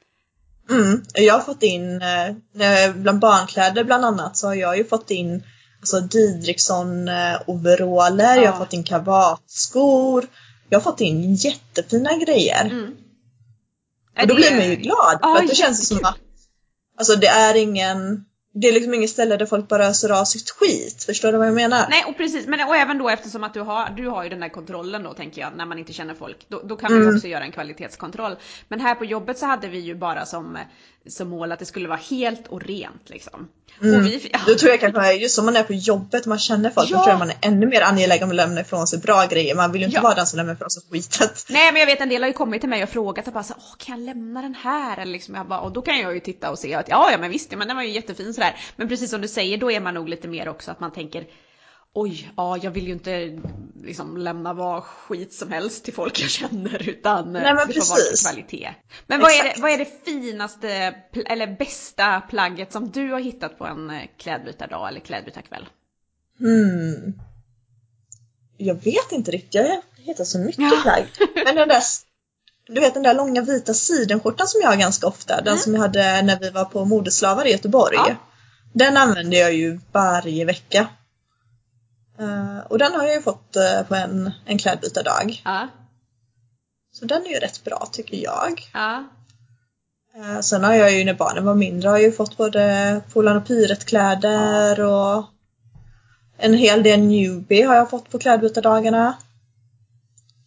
Mm. 0.69 1.03
Jag 1.13 1.33
har 1.33 1.41
fått 1.41 1.63
in, 1.63 2.01
eh, 2.01 2.95
bland 2.95 3.19
barnkläder 3.19 3.83
bland 3.83 4.05
annat 4.05 4.37
så 4.37 4.47
har 4.47 4.55
jag 4.55 4.77
ju 4.77 4.85
fått 4.85 5.11
in 5.11 5.43
alltså 5.79 5.99
Didriksson 5.99 7.07
eh, 7.07 7.41
overaller, 7.47 8.35
jag 8.35 8.41
har 8.41 8.45
Ja. 8.45 8.57
fått 8.57 8.73
in 8.73 8.83
kavatskor. 8.83 10.27
Jag 10.69 10.79
har 10.79 10.83
fått 10.83 11.01
in 11.01 11.35
jättefina 11.35 12.17
grejer. 12.17 12.65
Mm. 12.65 12.95
Och 14.21 14.27
då 14.27 14.35
blir 14.35 14.51
man 14.55 14.69
ju 14.69 14.75
glad. 14.75 15.19
Ja, 15.21 15.35
för 15.35 15.43
att 15.43 15.49
det 15.49 15.55
känns 15.55 15.87
som 15.87 16.05
att 16.05 16.17
alltså 16.99 17.15
det 17.15 17.27
är 17.27 17.55
ingen 17.55 18.25
det 18.57 18.67
är 18.67 18.71
liksom 18.73 18.93
inget 18.93 19.09
ställe 19.09 19.37
där 19.37 19.45
folk 19.45 19.67
bara 19.67 19.85
öser 19.85 20.09
av 20.21 20.25
sitt 20.25 20.49
skit. 20.49 21.03
Förstår 21.03 21.31
du 21.31 21.37
vad 21.37 21.47
jag 21.47 21.53
menar? 21.53 21.85
Nej 21.89 22.03
och 22.07 22.17
precis, 22.17 22.47
men 22.47 22.67
och 22.67 22.75
även 22.75 22.97
då 22.97 23.09
eftersom 23.09 23.43
att 23.43 23.53
du 23.53 23.61
har, 23.61 23.89
du 23.89 24.07
har 24.07 24.23
ju 24.23 24.29
den 24.29 24.39
där 24.39 24.49
kontrollen 24.49 25.03
då 25.03 25.13
tänker 25.13 25.41
jag 25.41 25.51
när 25.57 25.65
man 25.65 25.79
inte 25.79 25.93
känner 25.93 26.13
folk. 26.13 26.45
Då, 26.47 26.61
då 26.63 26.75
kan 26.75 26.91
Mm. 26.95 27.15
också 27.15 27.27
göra 27.27 27.43
en 27.43 27.51
kvalitetskontroll. 27.51 28.35
Men 28.67 28.79
här 28.79 28.95
på 28.95 29.05
jobbet 29.05 29.37
så 29.37 29.45
hade 29.45 29.67
vi 29.67 29.79
ju 29.79 29.95
bara 29.95 30.25
som, 30.25 30.57
som 31.07 31.29
mål 31.29 31.51
att 31.51 31.59
det 31.59 31.65
skulle 31.65 31.87
vara 31.87 31.99
helt 32.09 32.47
och 32.47 32.61
rent 32.61 33.09
liksom. 33.09 33.47
Mm. 33.81 33.99
Och 33.99 34.05
vi, 34.05 34.29
ja, 34.33 34.39
Då 34.47 34.55
tror 34.55 34.71
jag 34.71 34.79
kanske 34.79 35.13
just 35.13 35.35
som 35.35 35.45
man 35.45 35.55
är 35.55 35.63
på 35.63 35.73
jobbet 35.73 36.21
och 36.21 36.27
man 36.27 36.39
känner 36.39 36.69
folk, 36.69 36.89
Ja. 36.89 36.97
då 36.97 37.03
tror 37.03 37.11
jag 37.13 37.19
man 37.19 37.29
är 37.29 37.35
ännu 37.41 37.65
mer 37.67 37.81
angelägen 37.81 38.23
om 38.23 38.29
att 38.29 38.35
lämna 38.35 38.61
ifrån 38.61 38.87
sig 38.87 38.99
bra 38.99 39.25
grejer. 39.25 39.55
Man 39.55 39.71
vill 39.71 39.81
ju 39.81 39.85
inte 39.85 39.97
Ja. 39.97 40.01
vara 40.01 40.13
den 40.15 40.25
som 40.27 40.37
lämnar 40.37 40.53
ifrån 40.53 40.69
sig 40.69 40.83
skitet. 40.91 41.45
Nej 41.49 41.71
men 41.71 41.79
jag 41.79 41.85
vet 41.87 42.01
en 42.01 42.09
del 42.09 42.21
har 42.23 42.27
ju 42.27 42.33
kommit 42.33 42.61
till 42.61 42.69
mig 42.69 42.83
och 42.83 42.89
frågat 42.89 43.27
och 43.27 43.33
bara 43.33 43.43
så, 43.43 43.53
Åh, 43.57 43.75
kan 43.77 43.97
jag 43.99 44.05
lämna 44.05 44.41
den 44.41 44.55
här? 44.55 44.97
Eller 44.99 45.11
liksom, 45.11 45.35
jag 45.35 45.47
bara, 45.47 45.59
och 45.59 45.71
då 45.71 45.81
kan 45.81 45.99
jag 45.99 46.13
ju 46.13 46.19
titta 46.19 46.51
och 46.51 46.59
se 46.59 46.73
att 46.73 46.89
ja, 46.89 47.11
ja 47.11 47.17
men 47.17 47.31
visst, 47.31 47.51
men 47.57 47.67
den 47.67 47.75
var 47.77 47.83
ju 47.83 47.89
jättefin 47.91 48.33
sådär. 48.33 48.44
Men 48.75 48.87
precis 48.87 49.09
som 49.11 49.21
du 49.21 49.27
säger, 49.27 49.57
då 49.57 49.71
är 49.71 49.79
man 49.79 49.93
nog 49.93 50.09
lite 50.09 50.27
mer 50.27 50.47
också 50.47 50.71
att 50.71 50.79
man 50.79 50.91
tänker 50.91 51.27
Oj, 51.97 52.31
ja 52.37 52.57
jag 52.57 52.71
vill 52.71 52.87
ju 52.87 52.93
inte 52.93 53.39
liksom 53.83 54.17
lämna 54.17 54.53
vad 54.53 54.83
skit 54.83 55.33
som 55.33 55.51
helst 55.51 55.83
till 55.85 55.93
folk 55.93 56.21
jag 56.21 56.29
känner 56.29 56.89
utan 56.89 57.33
Nej, 57.33 57.53
men 57.53 57.67
det 57.67 57.73
får 57.73 57.89
vara 57.89 58.31
kvalitet. 58.31 58.69
Men 59.07 59.19
vad 59.21 59.31
är, 59.31 59.43
det, 59.43 59.61
vad 59.61 59.71
är 59.71 59.77
det 59.77 60.05
finaste 60.05 60.95
eller 61.25 61.57
bästa 61.57 62.21
plagget 62.29 62.71
som 62.71 62.89
du 62.91 63.11
har 63.11 63.19
hittat 63.19 63.57
på 63.57 63.65
en 63.65 63.89
eh, 63.89 64.01
klädbytardag 64.17 64.87
eller 64.87 64.99
klädbytarkväll? 64.99 65.67
Hmm. 66.39 67.13
Jag 68.57 68.75
vet 68.75 69.11
inte 69.11 69.31
riktigt, 69.31 69.53
jag 69.55 69.81
hittar 69.97 70.23
så 70.23 70.39
mycket 70.39 70.61
Ja. 70.61 70.79
plagg. 70.83 71.05
Men 71.45 71.55
den 71.55 71.67
där, 71.67 71.83
du 72.67 72.81
vet 72.81 72.93
den 72.93 73.03
där 73.03 73.13
långa 73.13 73.41
vita 73.41 73.73
sidenskjortan 73.73 74.47
som 74.47 74.61
jag 74.61 74.69
har 74.69 74.75
ganska 74.77 75.07
ofta, 75.07 75.41
den 75.41 75.57
som 75.57 75.73
jag 75.73 75.81
hade 75.81 76.21
när 76.21 76.39
vi 76.39 76.49
var 76.49 76.65
på 76.65 76.85
Modeslavar 76.85 77.47
i 77.47 77.51
Göteborg. 77.51 77.95
Ja. 77.97 78.15
Den 78.77 78.97
använder 78.97 79.37
jag 79.37 79.53
ju 79.53 79.79
varje 79.91 80.45
vecka. 80.45 80.87
Eh, 82.19 82.59
och 82.69 82.77
den 82.77 82.93
har 82.93 83.03
jag 83.03 83.15
ju 83.15 83.21
fått 83.21 83.55
eh, 83.55 83.83
på 83.87 83.95
en, 83.95 84.31
en 84.45 84.57
klädbytardag. 84.57 85.41
Ja, 85.45 85.67
Så 86.91 87.05
den 87.05 87.25
är 87.25 87.29
ju 87.29 87.39
rätt 87.39 87.63
bra 87.63 87.89
tycker 87.91 88.17
jag. 88.17 88.69
ja, 88.73 89.03
Eh, 90.17 90.39
sen 90.39 90.63
har 90.63 90.73
jag 90.73 90.93
ju 90.93 91.03
när 91.05 91.13
barnen 91.13 91.45
var 91.45 91.55
mindre 91.55 91.89
har 91.89 91.95
jag 91.97 92.03
ju 92.05 92.11
fått 92.11 92.37
både 92.37 93.01
Polan 93.13 93.37
och 93.37 93.47
Piret-kläder 93.47 94.79
och 94.81 95.25
en 96.37 96.53
hel 96.53 96.83
del 96.83 96.99
newbie 96.99 97.63
har 97.63 97.75
jag 97.75 97.89
fått 97.89 98.09
på 98.11 98.19
klädbytardagarna. 98.19 99.17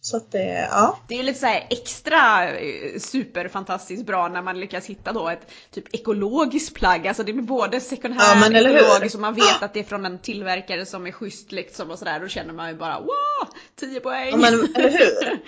Så 0.09 0.17
att 0.17 0.31
det, 0.31 0.67
ja. 0.71 0.99
Det 1.07 1.19
är 1.19 1.23
lite 1.23 1.39
så 1.39 1.47
extra 1.69 2.49
eh, 2.49 2.99
superfantastiskt 2.99 4.05
bra 4.05 4.27
när 4.27 4.41
man 4.41 4.59
lyckas 4.59 4.85
hitta 4.85 5.13
då 5.13 5.29
ett 5.29 5.51
typ 5.71 5.95
ekologiskt 5.95 6.75
plagg. 6.75 7.07
Alltså 7.07 7.23
det 7.23 7.33
blir 7.33 7.43
både 7.43 7.79
second 7.79 8.15
Ja, 8.15 8.23
hand, 8.23 8.55
hur? 8.55 8.75
ekologiskt 8.75 9.15
och 9.15 9.21
man 9.21 9.33
vet 9.33 9.63
att 9.63 9.73
det 9.73 9.79
är 9.79 9.83
från 9.83 10.05
en 10.05 10.19
tillverkare 10.19 10.85
som 10.85 11.07
är 11.07 11.11
schysst 11.11 11.51
liksom 11.51 11.91
och 11.91 11.99
sådär. 11.99 12.19
Då 12.19 12.27
känner 12.27 12.53
man 12.53 12.69
ju 12.69 12.75
bara 12.75 12.99
wow, 12.99 13.47
10 13.79 13.99
poäng! 13.99 14.29
ja 14.29 14.37
men 14.37 14.53
eller 14.75 14.89
hur? 14.89 15.25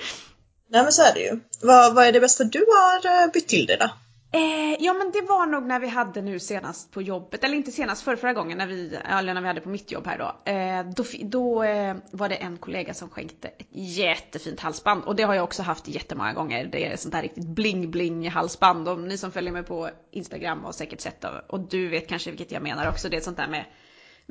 Nej 0.69 0.83
men 0.83 0.91
så 0.91 1.01
är 1.01 1.13
det 1.13 1.19
ju. 1.19 1.39
Vad, 1.61 1.95
vad 1.95 2.05
är 2.05 2.11
det 2.11 2.19
bästa 2.19 2.43
du 2.43 2.65
har 2.67 3.23
eh, 3.23 3.31
bytt 3.31 3.47
till 3.47 3.65
dig 3.65 3.77
då? 3.79 3.89
Eh, 4.33 4.75
ja 4.79 4.93
men 4.93 5.11
det 5.11 5.21
var 5.21 5.45
nog 5.45 5.63
när 5.63 5.79
vi 5.79 5.87
hade 5.87 6.21
nu 6.21 6.39
senast 6.39 6.91
på 6.91 7.01
jobbet, 7.01 7.43
eller 7.43 7.55
inte 7.55 7.71
senast, 7.71 8.03
förra, 8.03 8.17
förra 8.17 8.33
gången 8.33 8.57
när 8.57 8.67
vi, 8.67 8.95
eller 9.09 9.33
när 9.33 9.41
vi 9.41 9.47
hade 9.47 9.61
på 9.61 9.69
mitt 9.69 9.91
jobb 9.91 10.07
här 10.07 10.17
då. 10.17 10.51
Eh, 10.51 10.85
då 10.95 11.03
då 11.21 11.63
eh, 11.63 11.95
var 12.11 12.29
det 12.29 12.35
en 12.35 12.57
kollega 12.57 12.93
som 12.93 13.09
skänkte 13.09 13.47
ett 13.47 13.67
jättefint 13.71 14.59
halsband 14.59 15.03
och 15.03 15.15
det 15.15 15.23
har 15.23 15.33
jag 15.33 15.43
också 15.43 15.63
haft 15.63 15.87
jättemånga 15.87 16.33
gånger. 16.33 16.65
Det 16.65 16.85
är 16.85 16.97
sånt 16.97 17.13
där 17.13 17.21
riktigt 17.21 17.45
bling-bling 17.45 18.29
halsband 18.29 18.87
och 18.87 18.99
ni 18.99 19.17
som 19.17 19.31
följer 19.31 19.51
mig 19.51 19.63
på 19.63 19.89
Instagram 20.11 20.63
har 20.63 20.71
säkert 20.71 21.01
sett 21.01 21.21
det 21.21 21.41
och 21.47 21.59
du 21.59 21.87
vet 21.87 22.07
kanske 22.07 22.29
vilket 22.29 22.51
jag 22.51 22.63
menar 22.63 22.89
också. 22.89 23.09
Det 23.09 23.17
är 23.17 23.21
sånt 23.21 23.37
där 23.37 23.47
med 23.47 23.65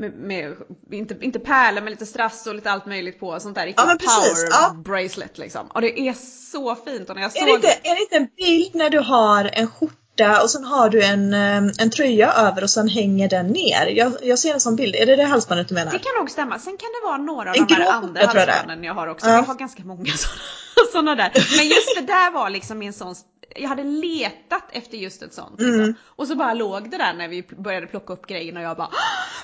med, 0.00 0.12
med 0.12 0.56
inte, 0.90 1.16
inte 1.20 1.38
pärlor 1.38 1.80
men 1.80 1.90
lite 1.90 2.06
strass 2.06 2.46
och 2.46 2.54
lite 2.54 2.70
allt 2.70 2.86
möjligt 2.86 3.20
på. 3.20 3.40
Sånt 3.40 3.54
där 3.54 3.66
riktigt 3.66 3.84
Ja, 3.88 3.96
precis, 4.00 4.44
power 4.44 4.48
ja. 4.50 4.74
bracelet 4.84 5.38
liksom. 5.38 5.66
Och 5.66 5.80
det 5.80 6.00
är 6.00 6.12
så 6.50 6.74
fint 6.74 7.10
och 7.10 7.16
när 7.16 7.22
jag 7.22 7.36
Är 7.36 7.40
såg 7.40 7.48
det, 7.48 7.54
inte, 7.54 7.68
är 7.68 7.94
det 7.94 8.00
inte 8.00 8.16
en 8.16 8.28
bild 8.36 8.74
när 8.74 8.90
du 8.90 8.98
har 8.98 9.50
en 9.52 9.66
skjorta 9.66 9.99
och 10.42 10.50
sen 10.50 10.64
har 10.64 10.88
du 10.88 11.02
en, 11.04 11.35
eh, 11.35 11.72
en 11.78 11.90
tröja 11.90 12.33
över 12.33 12.62
och 12.62 12.70
sen 12.70 12.88
hänger 12.88 13.28
den 13.28 13.46
ner? 13.46 13.87
Jag, 13.87 14.12
jag 14.22 14.38
ser 14.38 14.54
en 14.54 14.61
sån 14.61 14.76
bild. 14.76 14.94
Är 14.94 15.06
det 15.06 15.16
det 15.16 15.24
halsbandet 15.24 15.68
du 15.68 15.74
menar? 15.74 15.92
Det 15.92 15.98
kan 15.98 16.12
nog 16.18 16.30
stämma. 16.30 16.59
Sen 16.59 16.76
kan 16.76 16.88
det 16.88 17.06
vara 17.09 17.16
några 17.18 17.50
av 17.50 17.56
En 17.56 17.66
de 17.66 17.74
här 17.74 17.92
andra 17.92 18.20
skjorta, 18.20 18.38
jag 18.40 18.46
halsbanden 18.46 18.85
jag 18.85 18.94
har 18.94 19.06
också. 19.06 19.26
Ja. 19.26 19.33
Jag 19.35 19.42
har 19.42 19.54
ganska 19.54 19.83
många 19.85 20.12
sådana, 20.16 20.90
sådana 20.92 21.14
där. 21.14 21.33
Men 21.56 21.66
just 21.68 21.94
det 21.96 22.02
där 22.06 22.30
var 22.30 22.50
liksom 22.50 22.83
en 22.83 22.92
sån 22.92 23.14
jag 23.56 23.68
hade 23.68 23.85
letat 23.85 24.64
efter 24.72 24.98
just 24.98 25.22
ett 25.22 25.35
sånt. 25.35 25.61
Liksom. 25.61 25.74
Mm. 25.80 25.94
Och 26.04 26.26
så 26.28 26.35
bara 26.37 26.54
låg 26.54 26.90
det 26.90 26.98
där 26.98 27.14
när 27.14 27.28
vi 27.28 27.42
började 27.42 27.87
plocka 27.87 28.12
upp 28.12 28.26
grejerna 28.26 28.61
och 28.61 28.66
jag 28.66 28.76
bara 28.76 28.88
"Åh, 28.92 28.98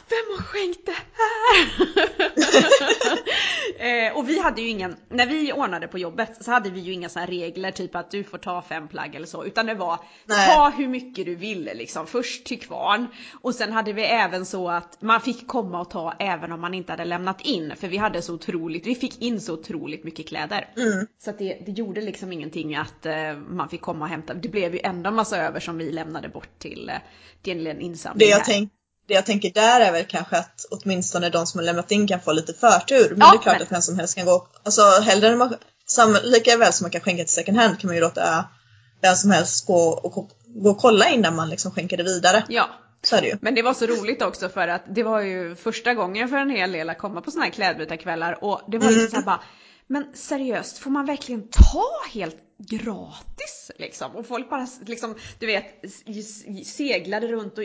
Vem 0.09 0.37
har 0.37 0.43
skänkt 0.45 0.87
det 0.87 0.93
här? 3.79 4.09
eh, 4.09 4.17
och 4.17 4.29
vi 4.29 4.39
hade 4.41 4.61
ju 4.62 4.69
ingen, 4.69 4.97
när 5.09 5.27
vi 5.27 5.53
ordnade 5.53 5.89
på 5.89 5.99
jobbet 5.99 6.45
så 6.45 6.51
hade 6.51 6.71
vi 6.71 6.81
ju 6.81 6.93
inga 6.93 7.09
här 7.15 7.27
regler 7.27 7.71
typ 7.71 7.95
att 7.97 8.11
du 8.11 8.25
får 8.25 8.39
ta 8.39 8.62
fem 8.62 8.89
plagg 8.89 9.15
eller 9.15 9.27
så. 9.27 9.45
Utan 9.45 9.67
det 9.67 9.75
var 9.75 9.99
Nej. 10.25 10.47
ta 10.57 10.65
hur 10.70 10.88
mycket 10.88 11.26
du 11.26 11.35
ville 11.35 11.74
liksom. 11.74 12.07
Först 12.07 12.44
till 12.44 12.61
kvarn 12.61 13.07
och 13.42 13.55
sen 13.55 13.72
hade 13.72 13.92
vi 13.92 14.02
även 14.02 14.46
så 14.46 14.70
att 14.70 15.02
man 15.02 15.20
fick 15.20 15.48
komma 15.48 15.81
och 15.81 15.90
ta 15.90 16.14
även 16.18 16.52
om 16.52 16.61
man 16.61 16.74
inte 16.74 16.92
hade 16.92 17.05
lämnat 17.05 17.40
in. 17.40 17.72
För 17.76 17.88
vi 17.88 17.96
hade 17.96 18.22
så 18.22 18.35
otroligt, 18.35 18.87
vi 18.87 18.94
fick 18.94 19.22
in 19.22 19.40
så 19.40 19.52
otroligt 19.55 20.05
mycket 20.05 20.29
kläder. 20.29 20.72
Mm. 20.76 21.07
Så 21.24 21.31
att 21.31 21.38
det, 21.38 21.59
det 21.66 21.72
gjorde 21.72 22.00
liksom 22.00 22.33
ingenting 22.33 22.76
att 22.76 23.07
uh, 23.07 23.38
man 23.48 23.68
fick 23.68 23.81
komma 23.81 24.05
och 24.05 24.11
hämta. 24.11 24.35
Det 24.35 24.48
blev 24.48 24.74
ju 24.74 24.81
ändå 24.85 25.11
massa 25.11 25.37
över 25.37 25.61
som 25.61 25.79
vi 25.79 25.92
lämnade 25.92 26.29
bort 26.29 26.59
till, 26.59 26.90
uh, 26.94 26.98
till 27.42 27.66
en 27.66 27.81
insamling. 27.81 28.18
Det 28.29 28.31
jag, 28.31 28.44
tänk, 28.44 28.72
det 29.09 29.14
jag 29.14 29.26
tänker 29.26 29.50
där 29.50 29.81
är 29.81 29.92
väl 29.92 30.05
kanske 30.05 30.37
att 30.37 30.66
åtminstone 30.70 31.31
de 31.31 31.46
som 31.46 31.59
har 31.59 31.64
lämnat 31.64 31.90
in 31.90 32.07
kan 32.07 32.20
få 32.20 32.33
lite 32.33 32.52
förtur. 32.52 33.09
Men 33.11 33.18
Ja, 33.18 33.31
det 33.33 33.38
är 33.38 33.42
klart 33.42 33.55
men- 33.55 33.62
att 33.62 33.72
vem 33.72 33.83
som 33.83 33.98
helst 33.98 34.16
kan 34.16 34.26
gå, 34.26 34.48
alltså 34.62 34.83
hellre 34.83 35.37
man, 35.37 35.55
lika 36.22 36.57
väl 36.57 36.72
som 36.72 36.85
man 36.85 36.90
kan 36.90 37.00
skänka 37.00 37.24
till 37.24 37.35
second 37.35 37.59
hand 37.59 37.81
kan 37.81 37.88
man 37.88 37.94
ju 37.94 38.00
låta 38.00 38.44
vem 39.01 39.15
som 39.15 39.31
helst 39.31 39.67
gå 39.67 39.89
och, 39.89 40.31
gå 40.47 40.71
och 40.71 40.79
kolla 40.79 41.09
innan 41.09 41.37
man 41.37 41.49
liksom 41.51 41.71
skänker 41.71 41.97
det 41.97 42.03
vidare. 42.03 42.45
Ja, 42.49 42.69
Så 43.03 43.17
är 43.17 43.21
det 43.21 43.29
ju. 43.29 43.37
Men 43.41 43.55
det 43.55 43.63
var 43.63 43.75
så 43.75 43.87
roligt 43.87 44.23
också 44.23 44.49
för 44.49 44.69
att 44.69 44.83
det 44.95 45.03
var 45.03 45.21
ju 45.21 45.57
första 45.57 45.95
gången 45.95 46.29
för 46.29 46.37
en 46.37 46.51
hel 46.51 46.73
del 46.73 46.91
att 46.91 46.99
komma 46.99 47.21
på 47.21 47.31
såna 47.31 47.45
här 47.45 47.53
klädbytarkvällar 47.53 48.45
och 48.45 48.61
det 48.69 48.79
var 48.79 48.91
liksom 48.91 49.09
så 49.09 49.17
här 49.17 49.23
bara 49.23 49.41
Men 49.87 50.07
seriöst, 50.15 50.79
får 50.79 50.91
man 50.91 51.07
verkligen 51.07 51.49
ta 51.49 51.85
helt 52.13 52.37
gratis 52.59 53.71
liksom? 53.79 54.16
Och 54.16 54.27
folk 54.27 54.51
bara 54.51 54.66
liksom, 54.87 55.14
du 55.38 55.47
vet, 55.47 55.85
seglade 56.66 57.27
runt 57.27 57.59
och, 57.59 57.64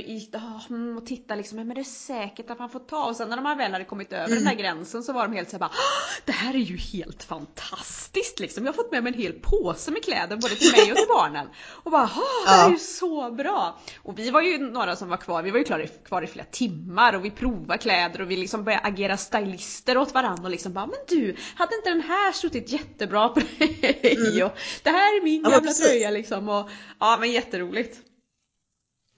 mm, 0.69 0.97
och 0.97 1.05
tittade 1.05 1.37
liksom, 1.37 1.57
men 1.57 1.69
det 1.75 1.81
är 1.81 1.83
säkert 1.83 2.49
att 2.49 2.59
man 2.59 2.69
får 2.69 2.79
ta. 2.79 3.05
Och 3.05 3.15
sen 3.15 3.29
när 3.29 3.37
de 3.37 3.57
väl 3.57 3.71
hade 3.71 3.85
kommit 3.85 4.13
över 4.13 4.35
den 4.35 4.43
där 4.43 4.53
gränsen 4.55 5.03
så 5.03 5.13
var 5.13 5.27
de 5.27 5.33
helt 5.35 5.49
så 5.49 5.53
här 5.53 5.59
bara, 5.59 5.69
"Ah, 5.69 6.21
det 6.25 6.31
här 6.31 6.53
är 6.53 6.59
ju 6.59 6.77
helt 6.77 7.23
fantastiskt 7.23 8.39
liksom. 8.39 8.65
Jag 8.65 8.73
har 8.73 8.77
fått 8.77 8.91
med 8.91 9.03
mig 9.03 9.13
en 9.13 9.19
hel 9.19 9.33
påse 9.33 9.91
med 9.91 10.03
kläder 10.03 10.37
både 10.37 10.55
till 10.55 10.71
mig 10.71 10.91
och 10.91 10.97
till 10.97 11.07
barnen. 11.09 11.47
Och 11.67 11.91
bara, 11.91 12.01
det 12.01 12.07
här 12.47 12.57
är 12.57 12.67
Ja. 12.67 12.71
ju 12.71 12.77
så 12.77 13.31
bra! 13.31 13.79
Och 14.03 14.19
vi 14.19 14.29
var 14.29 14.41
ju 14.41 14.57
några 14.57 14.95
som 14.95 15.09
var 15.09 15.17
kvar, 15.17 15.43
vi 15.43 15.51
var 15.51 15.57
ju 15.57 15.63
kvar 15.63 15.79
i, 15.79 15.87
kvar 15.87 16.21
i 16.21 16.27
flera 16.27 16.45
timmar 16.45 17.15
och 17.15 17.25
vi 17.25 17.31
provade 17.31 17.77
kläder 17.77 18.21
och 18.21 18.31
vi 18.31 18.37
liksom 18.37 18.63
började 18.63 18.83
agera 18.87 19.17
stylister 19.17 19.97
åt 19.97 20.13
varandra 20.13 20.43
och 20.43 20.49
liksom 20.51 20.73
bara 20.73 20.85
Men 20.87 20.99
du, 21.07 21.35
hade 21.55 21.75
inte 21.75 21.89
den 21.89 22.01
här 22.01 22.31
suttit 22.31 22.69
jättebra 22.69 23.29
på 23.29 23.39
dig? 23.59 24.43
Och 24.43 24.51
det 24.83 24.89
här 24.89 25.17
är 25.17 25.23
min. 25.23 25.41
Ja, 25.43 25.49
gamla 25.49 25.67
precis. 25.67 25.85
tröja 25.85 26.09
liksom 26.09 26.49
och 26.49 26.69
ja 26.99 27.17
men 27.19 27.31
jätteroligt. 27.31 27.97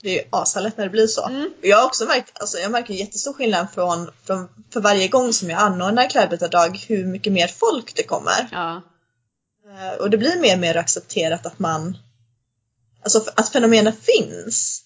Det 0.02 0.20
är 0.20 0.26
ashärligt 0.30 0.78
när 0.78 0.84
det 0.86 0.90
blir 0.90 1.08
så. 1.08 1.28
Mm. 1.28 1.54
Jag 1.62 1.78
har 1.78 1.86
också 1.86 2.06
märkt, 2.06 2.40
alltså 2.40 2.58
jag 2.58 2.72
märker 2.72 2.94
jättestor 2.94 3.34
skillnad 3.34 3.68
från, 3.74 4.12
från 4.26 4.50
för 4.74 4.82
varje 4.82 5.08
gång 5.08 5.34
som 5.34 5.50
jag 5.50 5.60
anordnar 5.60 6.10
klädbytardag 6.10 6.86
hur 6.88 7.06
mycket 7.06 7.34
mer 7.34 7.48
folk 7.48 7.96
det 7.96 8.04
kommer. 8.04 8.50
Ja. 8.52 8.82
Eh, 9.70 10.00
Och 10.00 10.10
det 10.10 10.18
blir 10.18 10.40
mer 10.40 10.54
och 10.54 10.60
mer 10.60 10.78
accepterat 10.78 11.46
att 11.46 11.60
man, 11.60 11.98
alltså 13.04 13.24
att 13.36 13.50
fenomenet 13.50 13.96
finns. 14.04 14.84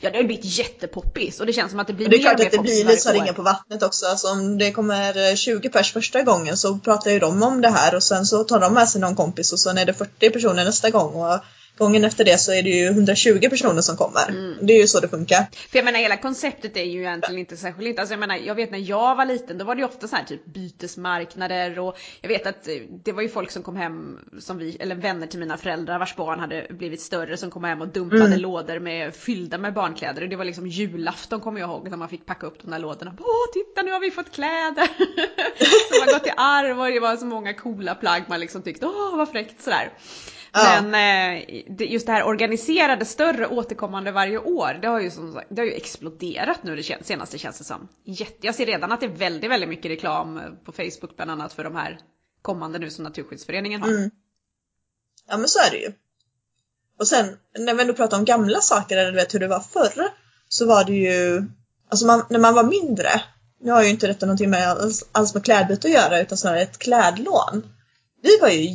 Ja 0.00 0.10
det 0.10 0.16
har 0.16 0.24
blivit 0.24 0.44
jättepoppis 0.44 1.40
och 1.40 1.46
det 1.46 1.52
känns 1.52 1.70
som 1.70 1.80
att 1.80 1.86
det 1.86 1.92
blir 1.92 2.06
Och 2.06 2.10
det 2.10 2.16
är 2.16 2.18
mer 2.18 2.22
klart 2.22 2.38
mer 2.38 2.46
att 2.46 2.52
det 2.52 2.58
blir 2.58 2.84
lite 2.84 3.00
så 3.00 3.10
år. 3.10 3.14
ringa 3.14 3.32
på 3.32 3.42
vattnet 3.42 3.82
också. 3.82 4.06
Alltså 4.06 4.28
om 4.28 4.58
det 4.58 4.72
kommer 4.72 5.30
eh, 5.30 5.34
20 5.34 5.68
pers 5.68 5.92
första 5.92 6.22
gången 6.22 6.56
så 6.56 6.78
pratar 6.78 7.10
ju 7.10 7.18
de 7.18 7.42
om 7.42 7.60
det 7.60 7.68
här 7.68 7.94
och 7.94 8.02
sen 8.02 8.26
så 8.26 8.44
tar 8.44 8.60
de 8.60 8.74
med 8.74 8.88
sig 8.88 9.00
någon 9.00 9.16
kompis 9.16 9.52
och 9.52 9.60
sen 9.60 9.78
är 9.78 9.84
det 9.84 9.94
40 9.94 10.30
personer 10.30 10.64
nästa 10.64 10.90
gång 10.90 11.14
och 11.14 11.38
gången 11.84 12.04
efter 12.04 12.24
det 12.24 12.38
så 12.38 12.52
är 12.52 12.62
det 12.62 12.70
ju 12.70 12.86
120 12.86 13.48
personer 13.50 13.80
som 13.80 13.96
kommer. 13.96 14.28
Mm. 14.28 14.54
Det 14.60 14.72
är 14.72 14.80
ju 14.80 14.86
så 14.86 15.00
det 15.00 15.08
funkar. 15.08 15.46
För 15.70 15.78
jag 15.78 15.84
menar 15.84 15.98
hela 15.98 16.16
konceptet 16.16 16.76
är 16.76 16.84
ju 16.84 17.00
egentligen 17.00 17.38
inte 17.38 17.56
särskilt 17.56 17.98
alltså 17.98 18.12
jag 18.12 18.20
menar 18.20 18.36
jag 18.36 18.54
vet 18.54 18.70
när 18.70 18.78
jag 18.78 19.16
var 19.16 19.26
liten 19.26 19.58
då 19.58 19.64
var 19.64 19.74
det 19.74 19.78
ju 19.78 19.84
ofta 19.86 20.08
så 20.08 20.16
här 20.16 20.24
typ 20.24 20.44
bytesmarknader 20.44 21.78
och 21.78 21.98
jag 22.20 22.28
vet 22.28 22.46
att 22.46 22.68
eh, 22.68 22.74
det 23.04 23.12
var 23.12 23.22
ju 23.22 23.28
folk 23.28 23.50
som 23.50 23.62
kom 23.62 23.76
hem 23.76 24.18
som 24.38 24.58
vi, 24.58 24.76
eller 24.80 24.94
vänner 24.94 25.26
till 25.26 25.38
mina 25.40 25.56
föräldrar 25.56 25.98
vars 25.98 26.16
barn 26.16 26.40
hade 26.40 26.66
blivit 26.70 27.00
större 27.00 27.36
som 27.36 27.50
kom 27.50 27.64
hem 27.64 27.80
och 27.80 27.88
dumpade 27.88 28.20
Mm. 28.24 28.40
lådor 28.40 28.78
med 28.78 29.14
fyllda 29.14 29.58
med 29.58 29.74
barnkläder 29.74 30.22
och 30.22 30.28
det 30.28 30.36
var 30.36 30.44
liksom 30.44 30.66
julafton 30.66 31.40
kommer 31.40 31.60
jag 31.60 31.70
ihåg 31.70 31.90
när 31.90 31.96
man 31.96 32.08
fick 32.08 32.26
packa 32.26 32.46
upp 32.46 32.62
de 32.62 32.70
där 32.70 32.78
lådorna. 32.78 33.14
Åh 33.18 33.52
titta 33.52 33.82
nu 33.82 33.92
har 33.92 34.00
vi 34.00 34.10
fått 34.10 34.32
kläder! 34.32 34.86
som 35.88 36.00
har 36.00 36.18
gått 36.18 36.26
i 36.26 36.32
arv 36.36 36.80
och 36.80 36.86
det 36.86 37.00
var 37.00 37.16
så 37.16 37.24
många 37.26 37.54
coola 37.54 37.94
plagg 37.94 38.22
man 38.28 38.40
liksom 38.40 38.62
tyckte 38.62 38.86
åh 38.86 39.16
vad 39.16 39.28
fräckt 39.28 39.62
sådär. 39.62 39.90
Ja. 40.52 40.82
Men 40.82 41.38
eh, 41.38 41.44
just 41.92 42.06
det 42.06 42.12
här 42.12 42.24
organiserade, 42.24 43.04
större, 43.04 43.46
återkommande 43.46 44.12
varje 44.12 44.38
år, 44.38 44.78
det 44.82 44.88
har 44.88 45.00
ju, 45.00 45.10
som 45.10 45.40
det 45.48 45.60
har 45.60 45.66
ju 45.66 45.72
exploderat 45.72 46.62
nu 46.62 46.76
det 46.76 47.04
senaste 47.04 47.38
känns 47.38 47.58
det 47.58 47.64
som. 47.64 47.88
Jätte, 48.04 48.46
jag 48.46 48.54
ser 48.54 48.66
redan 48.66 48.92
att 48.92 49.00
det 49.00 49.06
är 49.06 49.10
väldigt, 49.10 49.50
väldigt 49.50 49.68
mycket 49.68 49.90
reklam 49.90 50.38
eh, 50.38 50.42
på 50.64 50.72
Facebook 50.72 51.16
bland 51.16 51.30
annat 51.30 51.52
för 51.52 51.64
de 51.64 51.76
här 51.76 51.98
kommande 52.42 52.78
nu 52.78 52.90
som 52.90 53.04
Naturskyddsföreningen 53.04 53.82
har. 53.82 53.88
Mm. 53.88 54.10
Ja 55.28 55.36
men 55.36 55.48
så 55.48 55.58
är 55.58 55.70
det 55.70 55.76
ju. 55.76 55.92
Och 56.98 57.08
sen 57.08 57.36
när 57.58 57.74
vi 57.74 57.80
ändå 57.80 57.94
pratar 57.94 58.18
om 58.18 58.24
gamla 58.24 58.60
saker 58.60 58.96
eller 58.96 59.12
du 59.12 59.16
vet 59.16 59.34
hur 59.34 59.40
det 59.40 59.48
var 59.48 59.60
förr 59.60 60.08
så 60.48 60.66
var 60.66 60.84
det 60.84 60.92
ju, 60.92 61.44
alltså 61.88 62.06
man, 62.06 62.22
när 62.30 62.38
man 62.38 62.54
var 62.54 62.64
mindre, 62.64 63.22
nu 63.60 63.70
har 63.70 63.82
ju 63.82 63.88
inte 63.88 64.06
detta 64.06 64.26
någonting 64.26 64.50
med 64.50 64.68
alls, 64.68 65.04
alls 65.12 65.34
med 65.34 65.44
klädbyte 65.44 65.88
att 65.88 65.94
göra 65.94 66.20
utan 66.20 66.38
snarare 66.38 66.62
ett 66.62 66.78
klädlån. 66.78 67.62
Vi 68.22 68.38
var 68.40 68.48
ju 68.48 68.68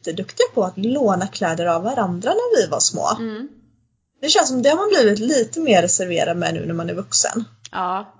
jätteduktiga 0.00 0.46
på 0.54 0.64
att 0.64 0.78
låna 0.78 1.26
kläder 1.26 1.66
av 1.66 1.82
varandra 1.82 2.30
när 2.30 2.56
vi 2.56 2.70
var 2.70 2.80
små. 2.80 3.10
Mm. 3.18 3.48
Det 4.20 4.28
känns 4.28 4.48
som 4.48 4.62
det 4.62 4.68
har 4.68 4.76
man 4.76 4.88
blivit 4.88 5.18
lite 5.18 5.60
mer 5.60 5.82
reserverad 5.82 6.36
med 6.36 6.54
nu 6.54 6.66
när 6.66 6.74
man 6.74 6.90
är 6.90 6.94
vuxen. 6.94 7.44
Ja. 7.72 8.14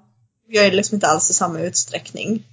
Jag 0.49 0.67
är 0.67 0.71
liksom 0.71 0.95
inte 0.95 1.07
alls 1.07 1.31
i 1.31 1.35
samma 1.35 1.61
utsträckning. 1.61 2.45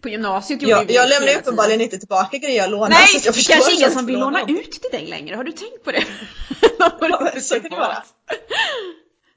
På 0.00 0.08
gymnasiet 0.08 0.62
gjorde 0.62 0.70
Jag, 0.70 0.84
vi 0.84 0.94
jag 0.94 1.08
lämnar 1.08 1.38
uppenbarligen 1.38 1.80
inte 1.80 1.98
tillbaka 1.98 2.38
grejer 2.38 2.62
jag 2.62 2.70
lånar. 2.70 2.88
Nej, 2.88 3.06
så 3.06 3.16
jag 3.16 3.22
det 3.22 3.36
förstår 3.36 3.54
kanske 3.54 3.74
ingen 3.74 3.90
som 3.90 4.06
vill 4.06 4.18
låna 4.18 4.42
ut 4.48 4.70
till 4.70 4.90
dig 4.90 5.06
längre, 5.06 5.36
har 5.36 5.44
du 5.44 5.52
tänkt 5.52 5.84
på 5.84 5.92
det? 5.92 6.04
Ja, 6.78 7.40
så 7.40 7.54
kan 7.54 7.70
det 7.70 7.76
vara. 7.76 8.02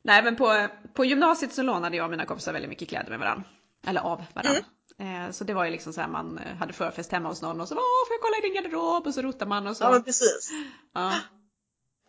Nej 0.04 0.24
men 0.24 0.36
på, 0.36 0.68
på 0.94 1.06
gymnasiet 1.06 1.54
så 1.54 1.62
lånade 1.62 1.98
jag 1.98 2.04
och 2.04 2.12
mina 2.12 2.26
kompisar 2.26 2.54
väldigt 2.54 2.70
mycket 2.70 2.90
kläder 2.90 3.10
med 3.10 3.20
varandra. 3.20 3.44
Eller 3.88 4.02
av 4.02 4.24
varandra. 4.34 4.60
Mm. 4.60 4.64
Eh, 5.00 5.32
Så 5.32 5.44
det 5.44 5.54
var 5.54 5.66
ju 5.66 5.72
liksom 5.72 5.94
så 5.94 6.02
här 6.02 6.08
man 6.08 6.38
eh, 6.38 6.56
hade 6.56 6.74
förfest 6.74 7.12
hemma 7.12 7.30
hos 7.30 7.42
någon 7.42 7.62
och 7.62 7.68
så 7.68 7.76
Åh, 7.76 8.08
får 8.08 8.14
jag 8.16 8.22
kolla 8.22 8.38
i 8.38 8.42
din 8.42 8.54
garderob? 8.64 9.08
Och 9.08 9.14
så 9.14 9.22
rotar 9.22 9.46
man 9.46 9.68
och 9.68 9.78
så. 9.78 9.84
Ja 9.84 9.92
men 9.92 10.04
precis. 10.04 10.50
Ja. 10.94 11.14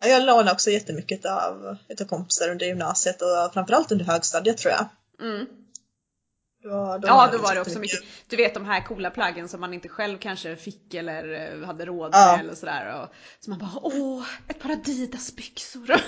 Ja, 0.01 0.07
Jag 0.07 0.23
lånade 0.25 0.51
också 0.51 0.69
jättemycket 0.69 1.25
av, 1.25 1.77
utav 1.89 2.05
kompisar 2.05 2.49
under 2.49 2.65
gymnasiet 2.65 3.21
och 3.21 3.53
framförallt 3.53 3.91
under 3.91 4.05
högstadiet 4.05 4.57
tror 4.57 4.73
jag. 4.73 4.85
Mm. 5.29 5.45
Då, 6.63 6.69
då 7.01 7.07
Ja, 7.07 7.29
då 7.31 7.37
var 7.37 7.55
det 7.55 7.61
också 7.61 7.79
mycket. 7.79 7.99
Du 8.27 8.35
vet 8.35 8.53
de 8.53 8.65
här 8.65 8.85
coola 8.85 9.09
plaggen 9.09 9.49
som 9.49 9.61
man 9.61 9.73
inte 9.73 9.89
själv 9.89 10.17
kanske 10.17 10.55
fick 10.55 10.93
eller 10.93 11.53
eh, 11.59 11.65
hade 11.65 11.85
råd 11.85 12.09
Ja. 12.13 12.31
med 12.31 12.39
eller 12.45 12.55
sådär. 12.55 13.01
Och, 13.01 13.09
så 13.39 13.49
man 13.49 13.59
bara 13.59 13.79
åh, 13.81 14.25
ett 14.47 14.59
par 14.59 14.69
Adidas 14.71 15.35
byxor. 15.35 15.91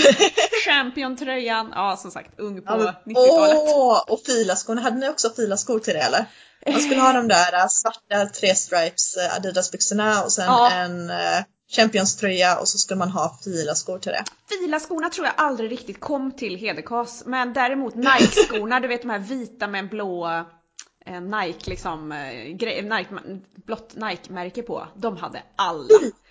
Champion-tröjan. 0.64 1.72
Ja, 1.74 1.96
som 1.96 2.10
sagt, 2.10 2.40
ung 2.40 2.62
på 2.62 2.72
Ja, 2.72 2.76
men- 2.76 3.14
90-talet. 3.16 3.56
Åh, 3.74 4.04
och 4.08 4.20
filaskorna. 4.26 4.80
Hade 4.80 4.96
ni 4.96 5.08
också 5.08 5.30
filaskor 5.30 5.78
till 5.78 5.94
det 5.94 6.00
eller? 6.00 6.24
Man 6.72 6.80
skulle 6.80 7.00
ha 7.00 7.12
de 7.12 7.28
där 7.28 7.52
äh, 7.54 7.66
svarta 7.68 8.26
tre 8.34 8.54
stripes 8.54 9.16
äh, 9.16 9.36
Adidas-byxorna 9.36 10.22
och 10.24 10.32
sen 10.32 10.44
Ja. 10.46 10.70
en 10.70 11.10
äh, 11.10 11.16
Champions-tröja 11.76 12.58
och 12.58 12.68
så 12.68 12.78
skulle 12.78 12.98
man 12.98 13.08
ha 13.10 13.38
filaskor 13.44 13.98
till 13.98 14.12
det. 14.12 14.24
Filaskorna 14.48 15.08
tror 15.10 15.26
jag 15.26 15.34
aldrig 15.36 15.70
riktigt 15.72 16.00
kom 16.00 16.32
till 16.32 16.56
Hedekas, 16.56 17.22
men 17.26 17.52
däremot 17.52 17.94
Nike-skorna, 17.94 18.80
du 18.80 18.88
vet 18.88 19.02
de 19.02 19.10
här 19.10 19.18
vita 19.18 19.66
med 19.66 19.78
en 19.78 19.88
blå 19.88 20.44
Nike 21.06 21.70
liksom, 21.70 22.08
Nike, 22.08 23.14
blått 23.66 23.94
Nike-märke 23.94 24.62
på. 24.62 24.88
De 24.96 25.16
hade 25.16 25.42
alla 25.56 25.88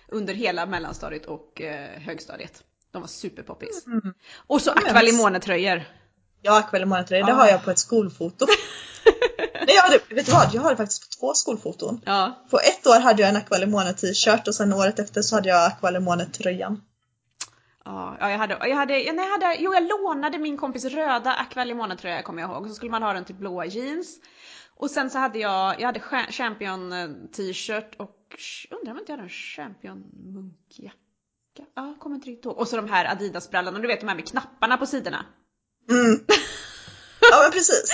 under 0.08 0.34
hela 0.34 0.66
mellanstadiet 0.66 1.26
och 1.26 1.60
högstadiet. 1.96 2.62
De 2.92 3.00
var 3.02 3.08
superpoppis. 3.08 3.84
Och 4.46 4.62
så 4.62 4.70
Aqualimone-tröjor. 4.70 5.82
Ja, 6.42 6.58
Aqualimone-tröja, 6.60 7.26
det 7.26 7.32
har 7.32 7.46
jag 7.48 7.64
på 7.64 7.70
ett 7.70 7.78
skolfoto. 7.78 8.46
Nej, 9.66 9.74
jag 9.76 9.82
hade, 9.82 9.98
vet 10.14 10.26
du 10.26 10.32
vad? 10.32 10.54
Jag 10.54 10.62
har 10.62 10.70
det 10.70 10.76
faktiskt 10.76 11.02
på 11.02 11.16
två 11.26 11.34
skolfoton. 11.34 12.00
Ja. 12.06 12.46
På 12.50 12.58
ett 12.58 12.86
år 12.86 13.00
hade 13.00 13.22
jag 13.22 13.28
en 13.28 13.36
Aqualimone 13.36 13.92
t-shirt 13.92 14.48
och 14.48 14.54
sen 14.54 14.72
året 14.72 14.98
efter 14.98 15.22
så 15.22 15.34
hade 15.34 15.48
jag 15.48 15.66
Aqualimone-tröjan. 15.72 16.80
Ja, 17.84 18.16
ja, 18.20 18.30
jag 18.30 18.38
hade, 18.38 18.58
jag 18.68 18.76
hade, 18.76 18.98
jag 19.00 19.14
hade, 19.30 19.56
jo 19.60 19.74
jag 19.74 19.82
lånade 19.88 20.38
min 20.38 20.56
kompis 20.58 20.84
röda 20.84 21.32
Aqualimone-tröja 21.34 22.22
kommer 22.22 22.42
jag 22.42 22.50
ihåg, 22.50 22.68
så 22.68 22.74
skulle 22.74 22.90
man 22.90 23.02
ha 23.02 23.12
den 23.12 23.24
till 23.24 23.34
blåa 23.34 23.66
jeans. 23.66 24.18
Och 24.76 24.90
sen 24.90 25.10
så 25.10 25.18
hade 25.18 25.38
jag, 25.38 25.80
jag 25.80 25.86
hade 25.86 26.00
cha- 26.00 26.30
champion 26.32 26.92
eh, 26.92 27.08
t-shirt 27.36 27.94
och 27.98 28.16
undrar 28.70 28.92
om 28.92 28.98
inte 28.98 29.12
jag 29.12 29.16
hade 29.16 29.22
en 29.22 29.28
champion 29.28 30.04
munkjacka? 30.34 30.96
Ja, 31.74 31.94
kommer 31.98 32.16
inte 32.16 32.28
riktigt 32.28 32.44
ihåg. 32.44 32.58
Och 32.58 32.68
så 32.68 32.76
de 32.76 32.88
här 32.88 33.04
Adidas-brallorna, 33.04 33.78
du 33.78 33.86
vet 33.86 34.00
de 34.00 34.08
här 34.08 34.14
med 34.14 34.28
knapparna 34.28 34.76
på 34.76 34.86
sidorna. 34.86 35.26
Mm. 35.90 36.20
Ja 37.30 37.42
men 37.42 37.50
precis. 37.50 37.90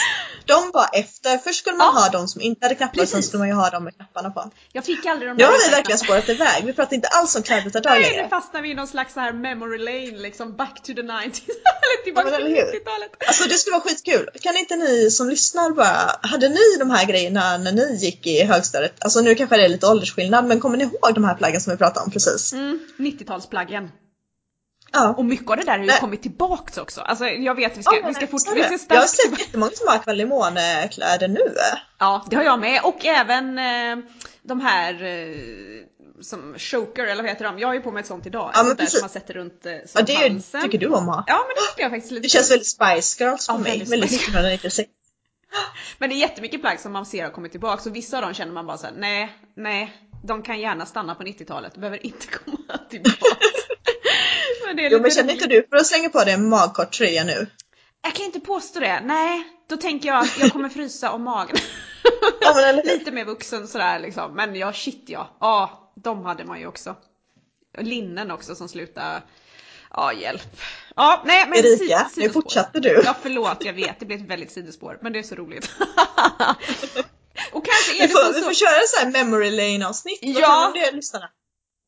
De 0.47 0.71
var 0.75 0.89
efter. 0.93 1.39
Först 1.39 1.59
skulle 1.59 1.77
man 1.77 1.87
Ja. 1.95 2.01
ha 2.01 2.09
de 2.09 2.29
som 2.29 2.41
inte 2.41 2.65
hade 2.65 2.75
knappar, 2.75 2.95
sen 2.99 3.07
Precis. 3.07 3.27
skulle 3.27 3.39
man 3.39 3.49
ju 3.49 3.55
ha 3.55 3.71
dem 3.71 3.85
med 3.85 3.97
knapparna 3.97 4.31
på. 4.31 4.51
Jag 4.73 4.85
fick 4.85 5.07
aldrig 5.07 5.31
de 5.31 5.33
Nu 5.33 5.39
där 5.39 5.47
har 5.47 5.59
vi 5.69 5.71
verkligen 5.77 5.99
spårat 5.99 6.29
iväg. 6.29 6.65
Vi 6.67 6.73
pratar 6.73 6.95
inte 6.97 7.09
alls 7.09 7.37
om 7.37 7.43
klädbytardag 7.43 7.91
Nej, 7.91 8.01
nu 8.11 8.17
längre. 8.17 8.29
fastnar 8.29 8.63
vi 8.63 8.71
i 8.71 8.75
någon 8.75 8.87
slags 8.87 9.15
så 9.15 9.21
här 9.21 9.33
memory 9.33 9.79
lane 9.79 10.23
liksom, 10.23 10.57
back 10.57 10.75
to 10.83 10.93
the 10.95 11.03
90s. 11.03 11.03
Eller 11.87 12.05
tillbaka 12.05 12.31
Ja, 12.31 12.37
till 12.37 12.47
eller 12.47 12.57
hur? 12.57 12.79
90-talet. 12.79 13.11
Alltså 13.27 13.49
det 13.49 13.55
skulle 13.55 13.73
vara 13.73 13.83
skitkul. 13.83 14.31
Kan 14.43 14.57
inte 14.57 14.77
ni 14.77 15.11
som 15.11 15.29
lyssnar 15.29 15.71
bara, 15.71 16.19
hade 16.23 16.49
ni 16.49 16.77
de 16.79 16.91
här 16.91 17.05
grejerna 17.07 17.59
när 17.59 17.73
ni 17.73 17.97
gick 17.97 18.27
i 18.27 18.43
högstadiet? 18.45 18.95
Alltså 19.05 19.21
nu 19.21 19.35
kanske 19.35 19.57
det 19.57 19.65
är 19.65 19.69
lite 19.69 19.87
åldersskillnad 19.87 20.45
men 20.45 20.61
kommer 20.61 20.77
ni 20.79 20.85
ihåg 20.85 21.15
de 21.15 21.25
här 21.25 21.35
plaggen 21.35 21.61
som 21.61 21.71
vi 21.71 21.77
pratade 21.77 22.05
om 22.07 22.11
precis? 22.13 22.53
Mm, 22.53 22.79
90-talsplaggen. 22.99 23.89
Ja. 24.93 25.15
Och 25.17 25.25
mycket 25.25 25.51
av 25.51 25.57
det 25.57 25.63
där 25.63 25.73
har 25.73 25.79
ju 25.79 25.87
Nej. 25.87 26.01
kommit 26.01 26.23
tillbaks 26.23 26.79
också. 26.79 27.01
Alltså 27.01 27.27
jag 27.27 27.55
vet, 27.55 27.79
vi 27.79 27.83
ska, 27.83 27.97
ja, 27.97 28.09
vi 28.09 28.15
ska 28.15 28.27
fort, 28.27 28.41
vi 28.55 28.63
ska 28.63 28.79
starkt... 28.79 28.85
Jag 28.89 29.01
har 29.01 29.07
sett 29.07 29.39
jättemånga 29.39 29.73
som 29.75 29.89
har 29.89 29.99
Kvalimone-kläder 29.99 31.29
nu. 31.29 31.55
Ja, 31.99 32.27
det 32.31 32.37
har 32.37 32.43
jag 32.43 32.61
med. 32.61 32.81
Och 32.85 33.05
även 33.05 33.59
eh, 33.59 34.05
de 34.43 34.61
här 34.61 35.05
eh, 35.05 35.37
som 36.21 36.55
choker 36.59 37.07
eller 37.07 37.23
vad 37.23 37.31
heter 37.31 37.45
de? 37.45 37.59
Jag 37.59 37.69
har 37.69 37.75
ju 37.75 37.81
på 37.81 37.93
mig 37.93 38.01
ett 38.01 38.07
sånt 38.07 38.27
idag. 38.27 38.51
Ja, 38.55 38.63
men 38.63 38.77
precis. 38.77 38.93
som 38.93 39.01
man 39.01 39.11
sätter 39.11 39.35
runt 39.35 39.67
eh, 39.67 39.73
ja, 39.73 40.03
det 40.03 40.15
halsen. 40.15 40.63
tycker 40.63 40.79
du 40.79 40.87
om 40.87 41.07
ha. 41.07 41.25
Ja 41.27 41.45
men 41.47 41.55
det 41.55 41.71
tycker 41.71 41.83
jag 41.83 41.91
faktiskt 41.91 42.13
lite 42.13 42.23
Det 42.23 42.29
känns 42.29 42.51
väldigt 42.51 42.69
Spice 42.69 43.25
Girls 43.25 43.47
för 43.47 43.53
ja, 43.53 43.59
mig. 43.59 43.85
Väldigt 43.85 44.13
1996. 44.13 44.91
Men 45.99 46.09
det 46.09 46.15
är 46.15 46.19
jättemycket 46.19 46.61
plagg 46.61 46.81
som 46.81 46.93
man 46.93 47.07
ser 47.07 47.25
har 47.25 47.31
kommit 47.31 47.53
tillbaka 47.53 47.91
och 47.91 47.97
vissa 47.97 48.17
av 48.17 48.23
dem 48.23 48.35
känner 48.35 48.53
man 48.53 48.67
bara 48.67 48.79
såhär, 48.79 48.95
nej, 48.97 49.37
nej, 49.57 49.93
de 50.25 50.43
kan 50.43 50.61
gärna 50.61 50.87
stanna 50.87 51.15
på 51.15 51.23
90-talet, 51.23 51.77
behöver 51.77 52.07
inte 52.07 52.27
komma 52.45 52.79
tillbaka. 52.91 53.37
Men 54.67 54.77
det 54.77 54.87
är 54.87 54.91
jo 54.91 55.01
men 55.01 55.11
känner 55.11 55.33
inte 55.33 55.47
du 55.47 55.67
för 55.71 55.77
att 55.77 55.87
slänga 55.87 56.09
på 56.09 56.25
dig 56.25 56.35
en 56.35 56.49
magkort 56.49 56.93
tröja 56.93 57.25
nu? 57.25 57.47
Jag 58.03 58.15
kan 58.15 58.27
inte 58.27 58.41
påstå 58.41 58.81
det, 58.81 59.01
nej. 59.05 59.43
Då 59.69 59.77
tänker 59.77 60.09
jag 60.09 60.19
att 60.19 60.39
jag 60.39 60.53
kommer 60.53 60.69
frysa 60.69 61.13
om 61.13 61.23
magen. 61.23 61.57
Ja, 62.41 62.83
Lite 62.85 63.11
mer 63.11 63.25
vuxen 63.25 63.69
sådär 63.69 63.99
liksom. 63.99 64.35
Men 64.35 64.55
ja, 64.55 64.73
shit 64.73 65.05
ja. 65.07 65.37
Ja, 65.41 65.93
de 65.97 66.25
hade 66.25 66.45
man 66.45 66.61
ju 66.61 66.67
också. 66.67 66.97
Linnen 67.79 68.31
också 68.31 68.55
som 68.55 68.69
slutade 68.69 69.23
Ja, 69.91 70.13
hjälp. 70.13 70.43
Ja, 70.97 71.23
nej 71.27 71.47
men 71.49 71.59
Erika, 71.59 72.11
nu 72.17 72.31
fortsatte 72.31 72.81
du. 72.81 73.03
Ja, 73.05 73.17
förlåt, 73.23 73.65
jag 73.65 73.73
vet. 73.73 74.01
Det 74.01 74.07
blev 74.07 74.21
ett 74.21 74.31
väldigt 74.31 74.53
sidospår, 74.53 74.99
men 75.03 75.13
det 75.13 75.19
är 75.19 75.23
så 75.23 75.35
roligt. 75.35 75.71
och 77.53 77.65
kanske 77.65 78.03
är 78.03 78.03
det 78.03 78.09
får, 78.09 78.19
så... 78.19 78.33
Vi 78.33 78.41
får 78.41 78.55
köra 78.55 78.81
så 78.87 79.05
här 79.05 79.13
memory 79.13 79.51
lane 79.51 79.89
avsnitt. 79.89 80.19
Ja. 80.23 80.73
Vad 80.75 80.83
det 80.83 80.93
lyssnarna? 80.93 81.29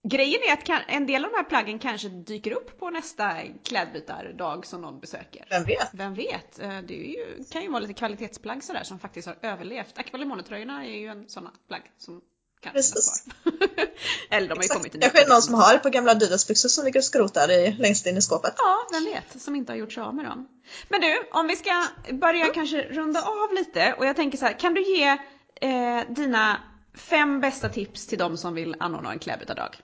Grejen 0.08 0.40
är 0.48 0.52
att 0.52 0.82
en 0.88 1.06
del 1.06 1.24
av 1.24 1.30
de 1.30 1.36
här 1.36 1.44
plaggen 1.44 1.78
kanske 1.78 2.08
dyker 2.08 2.52
upp 2.52 2.78
på 2.78 2.90
nästa 2.90 3.32
klädbytardag 3.64 4.66
som 4.66 4.80
någon 4.80 5.00
besöker. 5.00 5.46
Vem 5.50 5.64
vet? 5.64 5.88
Vem 5.92 6.14
vet? 6.14 6.58
Eh, 6.58 6.78
det 6.78 6.94
ju, 6.94 7.44
kan 7.50 7.62
ju 7.62 7.68
vara 7.68 7.80
lite 7.80 7.94
kvalitetsplagg 7.94 8.64
sådär 8.64 8.84
som 8.84 8.98
faktiskt 8.98 9.28
har 9.28 9.36
överlevt. 9.42 9.98
Aqualimontröjorna 9.98 10.84
är 10.84 10.98
ju 10.98 11.06
en 11.06 11.28
sån 11.28 11.48
plagg 11.68 11.82
som 11.98 12.20
kan 12.60 12.72
Precis. 12.72 13.24
Eller 14.30 14.48
de 14.48 14.54
har 14.54 14.62
ju 14.62 14.68
kommit 14.68 14.94
i 14.94 14.98
Kanske 14.98 15.24
är 15.24 15.28
någon 15.28 15.42
som 15.42 15.54
har 15.54 15.74
ett 15.74 15.82
par 15.82 15.90
gamla 15.90 16.12
Adidas-byxor 16.12 16.68
som 16.68 16.84
ligger 16.84 17.00
och 17.00 17.04
skrotar 17.04 17.50
i, 17.50 17.76
längst 17.78 18.06
in 18.06 18.16
i 18.16 18.22
skåpet. 18.22 18.54
Ja, 18.56 18.88
vem 18.92 19.04
vet, 19.04 19.42
som 19.42 19.56
inte 19.56 19.72
har 19.72 19.76
gjort 19.76 19.92
sig 19.92 20.02
av 20.02 20.14
med 20.14 20.24
dem. 20.24 20.48
Men 20.88 21.00
du, 21.00 21.22
om 21.32 21.46
vi 21.46 21.56
ska 21.56 21.86
börja 22.12 22.42
mm. 22.42 22.54
kanske 22.54 22.82
runda 22.82 23.22
av 23.22 23.52
lite 23.52 23.94
och 23.98 24.06
jag 24.06 24.16
tänker 24.16 24.38
så 24.38 24.44
här, 24.44 24.58
kan 24.58 24.74
du 24.74 24.82
ge 24.82 25.08
eh, 25.60 26.00
dina 26.08 26.60
fem 26.94 27.40
bästa 27.40 27.68
tips 27.68 28.06
till 28.06 28.18
de 28.18 28.36
som 28.36 28.54
vill 28.54 28.76
anordna 28.78 29.12
en 29.12 29.18
klädbytardag? 29.18 29.76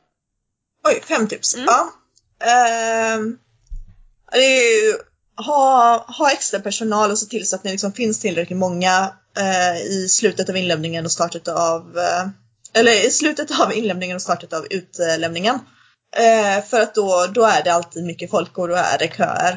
Oj, 0.84 1.02
fem 1.08 1.28
tips. 1.28 1.54
Mm. 1.54 1.66
Ja. 1.66 1.92
Eh, 2.40 3.20
det 4.32 4.38
är 4.38 4.84
ju 4.84 4.94
ha, 5.36 6.04
ha 6.18 6.30
extra 6.30 6.60
personal 6.60 7.10
och 7.10 7.18
se 7.18 7.26
till 7.26 7.48
så 7.48 7.56
att 7.56 7.64
ni 7.64 7.70
liksom 7.70 7.92
finns 7.92 8.20
tillräckligt 8.20 8.58
många 8.58 9.12
eh, 9.38 9.76
i 9.76 10.08
slutet 10.08 10.48
av 10.48 10.56
inlämningen 10.56 11.04
och 11.04 11.12
startet 11.12 11.48
av 11.48 11.98
eh, 11.98 12.28
eller 12.74 13.06
i 13.06 13.10
slutet 13.10 13.60
av 13.60 13.72
inlämningen 13.72 14.16
och 14.16 14.22
startet 14.22 14.52
av 14.52 14.66
utlämningen. 14.70 15.58
Eh, 16.16 16.64
för 16.64 16.80
att 16.80 16.94
då, 16.94 17.26
då 17.34 17.44
är 17.44 17.62
det 17.62 17.74
alltid 17.74 18.04
mycket 18.04 18.30
folk 18.30 18.58
och 18.58 18.68
då 18.68 18.74
är 18.74 18.98
det 18.98 19.16
köer. 19.16 19.52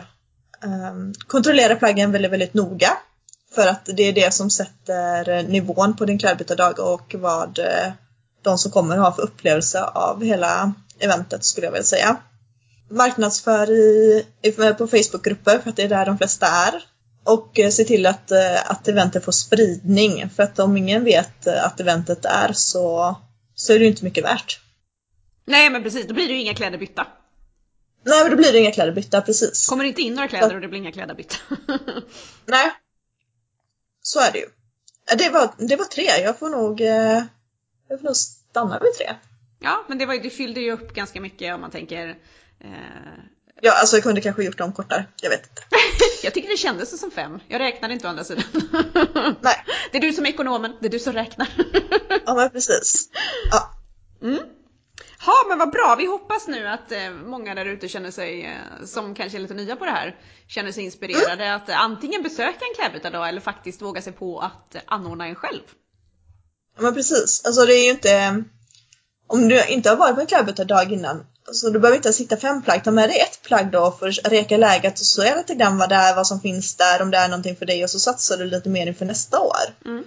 Eh, 0.64 0.96
kontrollera 1.28 1.76
plaggen 1.76 2.12
väldigt, 2.12 2.32
väldigt 2.32 2.54
noga. 2.54 2.98
För 3.56 3.68
att 3.68 3.86
det 3.86 4.04
är 4.04 4.14
det 4.14 4.34
som 4.34 4.50
sätter 4.50 5.44
nivån 5.44 5.96
på 5.96 6.06
din 6.06 6.20
klädbytardag 6.20 6.80
och 6.80 7.16
vad 7.18 7.60
eh, 7.60 7.92
de 8.42 8.58
som 8.58 8.72
kommer 8.72 8.98
ha 8.98 9.16
för 9.16 9.22
upplevelse 9.22 9.84
av 9.84 10.24
hela 10.24 10.74
eventet 11.00 11.44
skulle 11.44 11.68
jag 11.68 11.72
vilja 11.72 11.84
säga. 11.84 12.18
Marknadsför 12.90 13.72
i, 13.72 14.26
på 14.78 14.88
Facebookgrupper 14.88 15.60
för 15.60 15.70
att 15.70 15.76
det 15.76 15.84
är 15.84 15.90
där 15.90 16.06
de 16.06 16.18
flesta 16.18 16.48
är. 16.48 16.84
Och 17.24 17.60
eh, 17.60 17.70
se 17.70 17.84
till 17.84 18.06
att, 18.06 18.32
eh, 18.32 18.72
att 18.72 18.88
eventet 18.88 19.26
får 19.26 19.32
spridning 19.32 20.30
för 20.30 20.44
att 20.44 20.60
om 20.60 20.78
ingen 20.78 21.04
vet 21.04 21.48
eh, 21.48 21.66
att 21.66 21.80
eventet 21.80 22.26
är 22.26 22.54
så, 22.54 23.16
så 23.56 23.74
är 23.74 23.80
det 23.80 23.84
ju 23.84 23.90
inte 23.90 24.04
mycket 24.04 24.24
värt. 24.24 24.60
Nej 25.46 25.70
men 25.70 25.84
precis, 25.84 26.08
då 26.08 26.14
blir 26.14 26.28
det 26.28 26.34
ju 26.34 26.42
inga 26.42 26.54
kläder 26.54 26.78
bytta. 26.78 27.08
Nej 28.06 28.24
men 28.24 28.32
då 28.32 28.38
blir 28.38 28.52
det 28.52 28.60
inga 28.60 28.72
kläder 28.72 28.92
bytta, 28.92 29.22
precis. 29.22 29.68
Kommer 29.68 29.84
det 29.84 29.88
inte 29.88 30.02
in 30.02 30.14
några 30.14 30.28
kläder 30.28 30.56
och 30.56 30.62
det 30.62 30.68
blir 30.68 30.80
inga 30.80 30.92
kläder 30.92 31.16
bytta. 31.16 31.36
Nej. 32.46 32.72
Så 34.02 34.20
är 34.20 34.32
det 34.32 34.40
ju. 34.40 34.48
Det 35.18 35.30
var, 35.30 35.50
det 35.58 35.76
var 35.76 35.86
tre, 35.86 36.04
jag 36.04 36.40
får 36.40 36.50
nog, 36.50 36.82
jag 37.90 38.00
får 38.00 38.06
nog 38.06 38.16
stanna 38.16 38.80
vid 38.80 38.94
tre. 38.98 39.16
Ja, 39.60 39.86
men 39.88 39.98
det, 39.98 40.06
var, 40.06 40.16
det 40.16 40.30
fyllde 40.30 40.62
ju 40.62 40.72
upp 40.72 40.94
ganska 40.94 41.22
mycket 41.22 41.56
om 41.56 41.62
man 41.62 41.72
tänker 41.72 42.08
eh... 42.60 42.70
Ja, 43.62 43.80
alltså 43.80 43.96
jag 43.96 44.04
kunde 44.04 44.22
kanske 44.22 44.44
gjort 44.44 44.58
dem 44.58 44.74
kortare. 44.74 45.06
Jag 45.22 45.30
vet 45.30 45.50
inte. 45.50 45.62
jag 46.24 46.34
tycker 46.34 46.50
det 46.50 46.58
kändes 46.58 47.00
som 47.00 47.12
fem. 47.12 47.40
Jag 47.48 47.60
räknade 47.60 47.94
inte 47.94 48.08
å 48.08 48.10
andra 48.10 48.24
sidan. 48.24 48.44
Nej. 49.42 49.56
Det 49.92 49.98
är 49.98 50.02
du 50.02 50.14
som 50.14 50.26
är 50.26 50.30
ekonomen, 50.30 50.74
det 50.80 50.86
är 50.88 50.92
du 50.92 51.00
som 51.00 51.14
räknar. 51.14 51.48
ja, 52.26 52.34
men 52.34 52.50
precis. 52.50 53.10
Ja. 53.52 53.74
Mm. 54.22 54.40
Ja, 55.26 55.46
men 55.50 55.58
vad 55.58 55.72
bra. 55.72 55.96
Vi 55.98 56.06
hoppas 56.06 56.48
nu 56.48 56.68
att 56.68 56.92
eh, 56.92 57.12
många 57.12 57.56
där 57.56 57.66
ute 57.66 57.88
känner 57.88 58.12
sig, 58.12 58.46
eh, 58.46 58.86
som 58.86 59.16
kanske 59.16 59.38
är 59.38 59.40
lite 59.40 59.54
nya 59.54 59.76
på 59.76 59.86
det 59.86 59.92
här, 59.92 60.16
känner 60.48 60.72
sig 60.72 60.84
inspirerade 60.84 61.46
mm. 61.46 61.56
att 61.56 61.70
eh, 61.70 61.82
antingen 61.82 62.24
besöka 62.24 62.66
en 62.66 62.76
klädbytardag 62.76 63.30
eller 63.30 63.42
faktiskt 63.42 63.82
våga 63.82 64.02
sig 64.02 64.14
på 64.14 64.40
att 64.40 64.76
anordna 64.86 65.28
en 65.28 65.36
själv. 65.36 65.62
Ja, 66.76 66.82
men 66.82 66.94
precis. 66.94 67.46
Alltså 67.46 67.66
det 67.66 67.74
är 67.74 67.84
ju 67.84 67.90
inte 67.90 68.44
om 69.28 69.50
du 69.50 69.66
inte 69.66 69.90
har 69.90 69.96
varit 69.96 70.16
på 70.16 70.22
en 70.22 70.28
klädbytardag 70.28 70.92
innan 70.92 71.26
så 71.52 71.70
du 71.70 71.80
behöver 71.80 71.96
inte 71.96 72.08
ens 72.08 72.20
hitta 72.20 72.38
fem 72.38 72.62
plagg. 72.62 72.84
Ta 72.84 72.92
med 72.92 73.10
dig 73.10 73.20
ett 73.20 73.42
plagg 73.42 73.72
då 73.72 73.92
för 73.92 74.08
att 74.08 74.32
reka 74.32 74.58
läget 74.58 75.00
och 75.00 75.06
så 75.06 75.22
är 75.22 75.38
lite 75.38 75.56
grann 75.56 75.78
vad 75.78 75.90
det 75.90 75.96
är, 75.96 76.16
vad 76.16 76.28
som 76.28 76.42
finns 76.42 76.76
där, 76.76 77.02
om 77.02 77.12
det 77.12 77.18
är 77.18 77.28
någonting 77.28 77.56
för 77.56 77.66
dig 77.66 77.84
och 77.84 77.90
så 77.90 78.00
satsar 78.00 78.38
du 78.38 78.46
lite 78.46 78.70
mer 78.70 78.88
inför 78.88 79.06
nästa 79.06 79.40
år. 79.40 79.56
Mm. 79.86 80.04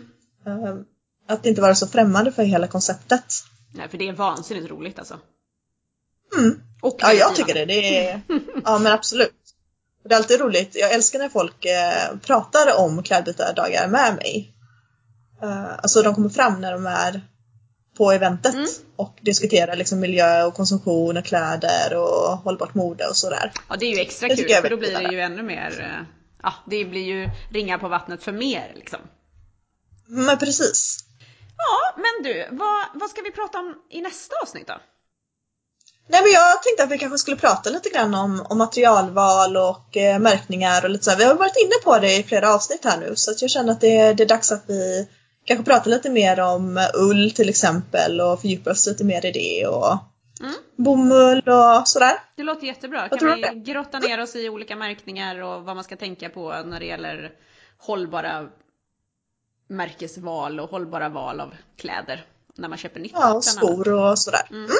Ehm, 0.46 0.84
att 1.28 1.46
inte 1.46 1.60
vara 1.60 1.74
så 1.74 1.86
främmande 1.86 2.32
för 2.32 2.42
hela 2.42 2.66
konceptet. 2.66 3.34
Nej, 3.74 3.88
för 3.88 3.98
det 3.98 4.08
är 4.08 4.12
vansinnigt 4.12 4.70
roligt 4.70 4.98
alltså. 4.98 5.18
Mm. 6.38 6.60
Och 6.82 6.96
ja, 6.98 7.12
jag 7.12 7.34
tycker 7.34 7.54
det. 7.54 7.64
det 7.64 8.08
är, 8.08 8.20
ja, 8.64 8.78
men 8.78 8.92
absolut. 8.92 9.34
Det 10.04 10.14
är 10.14 10.18
alltid 10.18 10.40
roligt. 10.40 10.70
Jag 10.74 10.92
älskar 10.92 11.18
när 11.18 11.28
folk 11.28 11.64
eh, 11.64 12.16
pratar 12.22 12.78
om 12.78 13.02
klädbytardagar 13.02 13.88
med 13.88 14.14
mig. 14.14 14.54
Uh, 15.42 15.72
alltså 15.78 16.02
de 16.02 16.14
kommer 16.14 16.28
fram 16.28 16.60
när 16.60 16.72
de 16.72 16.86
är 16.86 17.22
på 18.00 18.12
eventet 18.12 18.54
mm. 18.54 18.66
och 18.96 19.18
diskutera 19.20 19.74
liksom 19.74 20.00
miljö 20.00 20.44
och 20.44 20.54
konsumtion 20.54 21.16
och 21.16 21.24
kläder 21.24 21.96
och 21.96 22.38
hållbart 22.38 22.74
mode 22.74 23.06
och 23.06 23.16
sådär. 23.16 23.52
Ja 23.68 23.76
det 23.76 23.86
är 23.86 23.94
ju 23.94 24.00
extra 24.00 24.28
kul 24.28 24.48
för 24.62 24.70
då 24.70 24.76
blir 24.76 24.98
det 24.98 25.12
ju 25.12 25.20
ännu 25.20 25.42
mer, 25.42 25.80
eh, 25.80 26.06
ja 26.42 26.54
det 26.66 26.84
blir 26.84 27.02
ju 27.02 27.28
ringar 27.52 27.78
på 27.78 27.88
vattnet 27.88 28.22
för 28.22 28.32
mer 28.32 28.72
liksom. 28.74 28.98
Men 30.06 30.38
precis. 30.38 31.04
Ja 31.56 32.02
men 32.02 32.32
du, 32.32 32.56
vad, 32.56 32.84
vad 32.94 33.10
ska 33.10 33.22
vi 33.22 33.30
prata 33.30 33.58
om 33.58 33.74
i 33.90 34.00
nästa 34.00 34.34
avsnitt 34.42 34.66
då? 34.66 34.80
Nej 36.08 36.22
men 36.22 36.32
jag 36.32 36.62
tänkte 36.62 36.82
att 36.82 36.90
vi 36.90 36.98
kanske 36.98 37.18
skulle 37.18 37.36
prata 37.36 37.70
lite 37.70 37.88
grann 37.88 38.14
om, 38.14 38.46
om 38.48 38.58
materialval 38.58 39.56
och 39.56 39.96
eh, 39.96 40.18
märkningar 40.18 40.84
och 40.84 40.90
lite 40.90 41.04
så. 41.04 41.16
Vi 41.16 41.24
har 41.24 41.34
varit 41.34 41.56
inne 41.64 41.84
på 41.84 41.98
det 41.98 42.16
i 42.16 42.22
flera 42.22 42.54
avsnitt 42.54 42.84
här 42.84 42.98
nu 42.98 43.16
så 43.16 43.30
att 43.30 43.42
jag 43.42 43.50
känner 43.50 43.72
att 43.72 43.80
det, 43.80 44.12
det 44.12 44.22
är 44.22 44.28
dags 44.28 44.52
att 44.52 44.64
vi 44.66 45.08
kanske 45.50 45.72
prata 45.72 45.90
lite 45.90 46.10
mer 46.10 46.40
om 46.40 46.88
ull 46.94 47.30
till 47.30 47.48
exempel 47.48 48.20
och 48.20 48.40
fördjupa 48.40 48.70
oss 48.70 48.86
lite 48.86 49.04
mer 49.04 49.26
i 49.26 49.32
det 49.32 49.66
och 49.66 49.98
mm. 50.40 50.54
bomull 50.76 51.48
och 51.48 51.88
sådär. 51.88 52.12
Det 52.36 52.42
låter 52.42 52.66
jättebra. 52.66 53.08
Vad 53.10 53.20
kan 53.20 53.36
vi 53.36 53.60
grotta 53.60 53.98
ner 53.98 54.20
oss 54.20 54.36
i 54.36 54.48
olika 54.48 54.76
märkningar 54.76 55.42
och 55.42 55.64
vad 55.64 55.76
man 55.76 55.84
ska 55.84 55.96
tänka 55.96 56.28
på 56.28 56.62
när 56.66 56.80
det 56.80 56.86
gäller 56.86 57.32
hållbara 57.78 58.48
märkesval 59.68 60.60
och 60.60 60.70
hållbara 60.70 61.08
val 61.08 61.40
av 61.40 61.54
kläder 61.76 62.26
när 62.56 62.68
man 62.68 62.78
köper 62.78 63.00
nytt. 63.00 63.12
Ja, 63.14 63.34
och 63.34 63.44
skor 63.44 63.92
och 63.92 64.18
sådär. 64.18 64.46
Mm. 64.50 64.64
Mm. 64.64 64.76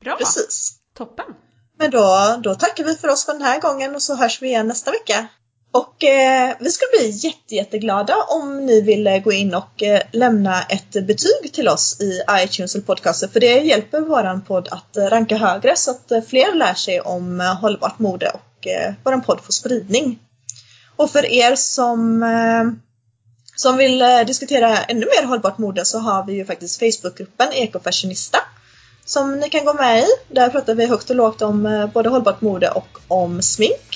Bra! 0.00 0.16
Precis. 0.16 0.78
Toppen! 0.94 1.34
Men 1.78 1.90
då, 1.90 2.36
då 2.42 2.54
tackar 2.54 2.84
vi 2.84 2.94
för 2.94 3.08
oss 3.08 3.24
för 3.24 3.32
den 3.32 3.42
här 3.42 3.60
gången 3.60 3.94
och 3.94 4.02
så 4.02 4.14
hörs 4.14 4.42
vi 4.42 4.46
igen 4.46 4.68
nästa 4.68 4.90
vecka. 4.90 5.28
Och 5.76 6.04
eh, 6.04 6.56
vi 6.60 6.70
skulle 6.70 6.90
bli 6.98 7.10
jätte, 7.10 7.54
jätteglada 7.54 8.14
om 8.28 8.66
ni 8.66 8.80
ville 8.80 9.16
eh, 9.16 9.22
gå 9.22 9.32
in 9.32 9.54
och 9.54 9.82
eh, 9.82 10.02
lämna 10.12 10.62
ett 10.62 10.92
betyg 10.92 11.52
till 11.52 11.68
oss 11.68 12.00
i 12.00 12.22
iTunes 12.30 12.74
eller 12.74 12.84
podcaster 12.84 13.28
för 13.28 13.40
det 13.40 13.60
hjälper 13.60 14.00
våran 14.00 14.44
podd 14.44 14.68
att 14.70 14.96
eh, 14.96 15.04
ranka 15.04 15.36
högre 15.36 15.76
så 15.76 15.90
att 15.90 16.10
eh, 16.10 16.22
fler 16.22 16.54
lär 16.54 16.74
sig 16.74 17.00
om 17.00 17.40
eh, 17.40 17.60
hållbart 17.60 17.98
mode 17.98 18.30
och 18.30 18.66
eh, 18.66 18.94
våran 19.04 19.22
podd 19.22 19.40
får 19.40 19.52
spridning. 19.52 20.18
Och 20.96 21.10
för 21.10 21.32
er 21.32 21.56
som 21.56 22.22
eh, 22.22 22.64
som 23.56 23.76
vill 23.76 24.02
eh, 24.02 24.20
diskutera 24.26 24.76
ännu 24.78 25.06
mer 25.06 25.26
hållbart 25.26 25.58
mode 25.58 25.84
så 25.84 25.98
har 25.98 26.26
vi 26.26 26.32
ju 26.32 26.44
faktiskt 26.44 26.78
Facebookgruppen 26.78 27.52
Ekofashionista 27.52 28.38
som 29.04 29.38
ni 29.38 29.48
kan 29.48 29.64
gå 29.64 29.74
med 29.74 29.98
i. 29.98 30.06
Där 30.28 30.48
pratar 30.48 30.74
vi 30.74 30.86
högt 30.86 31.10
och 31.10 31.16
lågt 31.16 31.42
om 31.42 31.90
både 31.94 32.08
hållbart 32.08 32.40
mode 32.40 32.70
och 32.70 32.98
om 33.08 33.42
smink. 33.42 33.95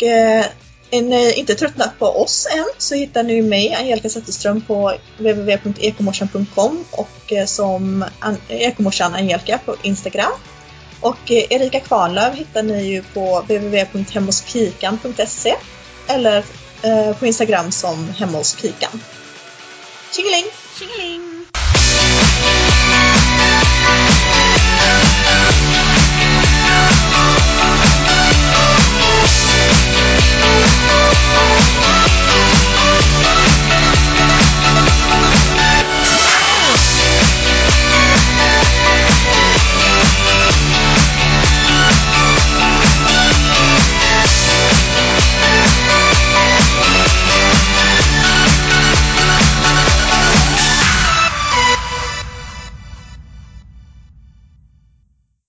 Och 0.00 0.06
eh, 0.06 0.46
är 0.90 1.02
ni 1.02 1.32
inte 1.32 1.54
tröttnat 1.54 1.98
på 1.98 2.06
oss 2.06 2.48
än 2.56 2.66
så 2.78 2.94
hittar 2.94 3.22
ni 3.22 3.42
mig, 3.42 3.74
Angelica 3.74 4.08
Zetterström, 4.08 4.60
på 4.60 4.92
www.ekomorsan.com 5.18 6.84
och 6.90 7.32
eh, 7.32 7.46
som 7.46 8.04
Ekomorsan 8.48 9.14
Angelica 9.14 9.58
på 9.58 9.76
Instagram. 9.82 10.32
Och 11.00 11.30
eh, 11.30 11.44
Erika 11.50 11.80
Kvarnlöv 11.80 12.34
hittar 12.34 12.62
ni 12.62 12.84
ju 12.84 13.02
på 13.02 13.40
www.hemmospikan.se 13.40 15.54
eller 16.06 16.44
eh, 16.82 17.16
på 17.16 17.26
Instagram 17.26 17.72
som 17.72 18.08
hemma 18.08 18.38
hos 18.38 18.56
pikan. 18.56 19.02
Tjingeling! 20.12 20.44
Tjingeling! 20.78 21.29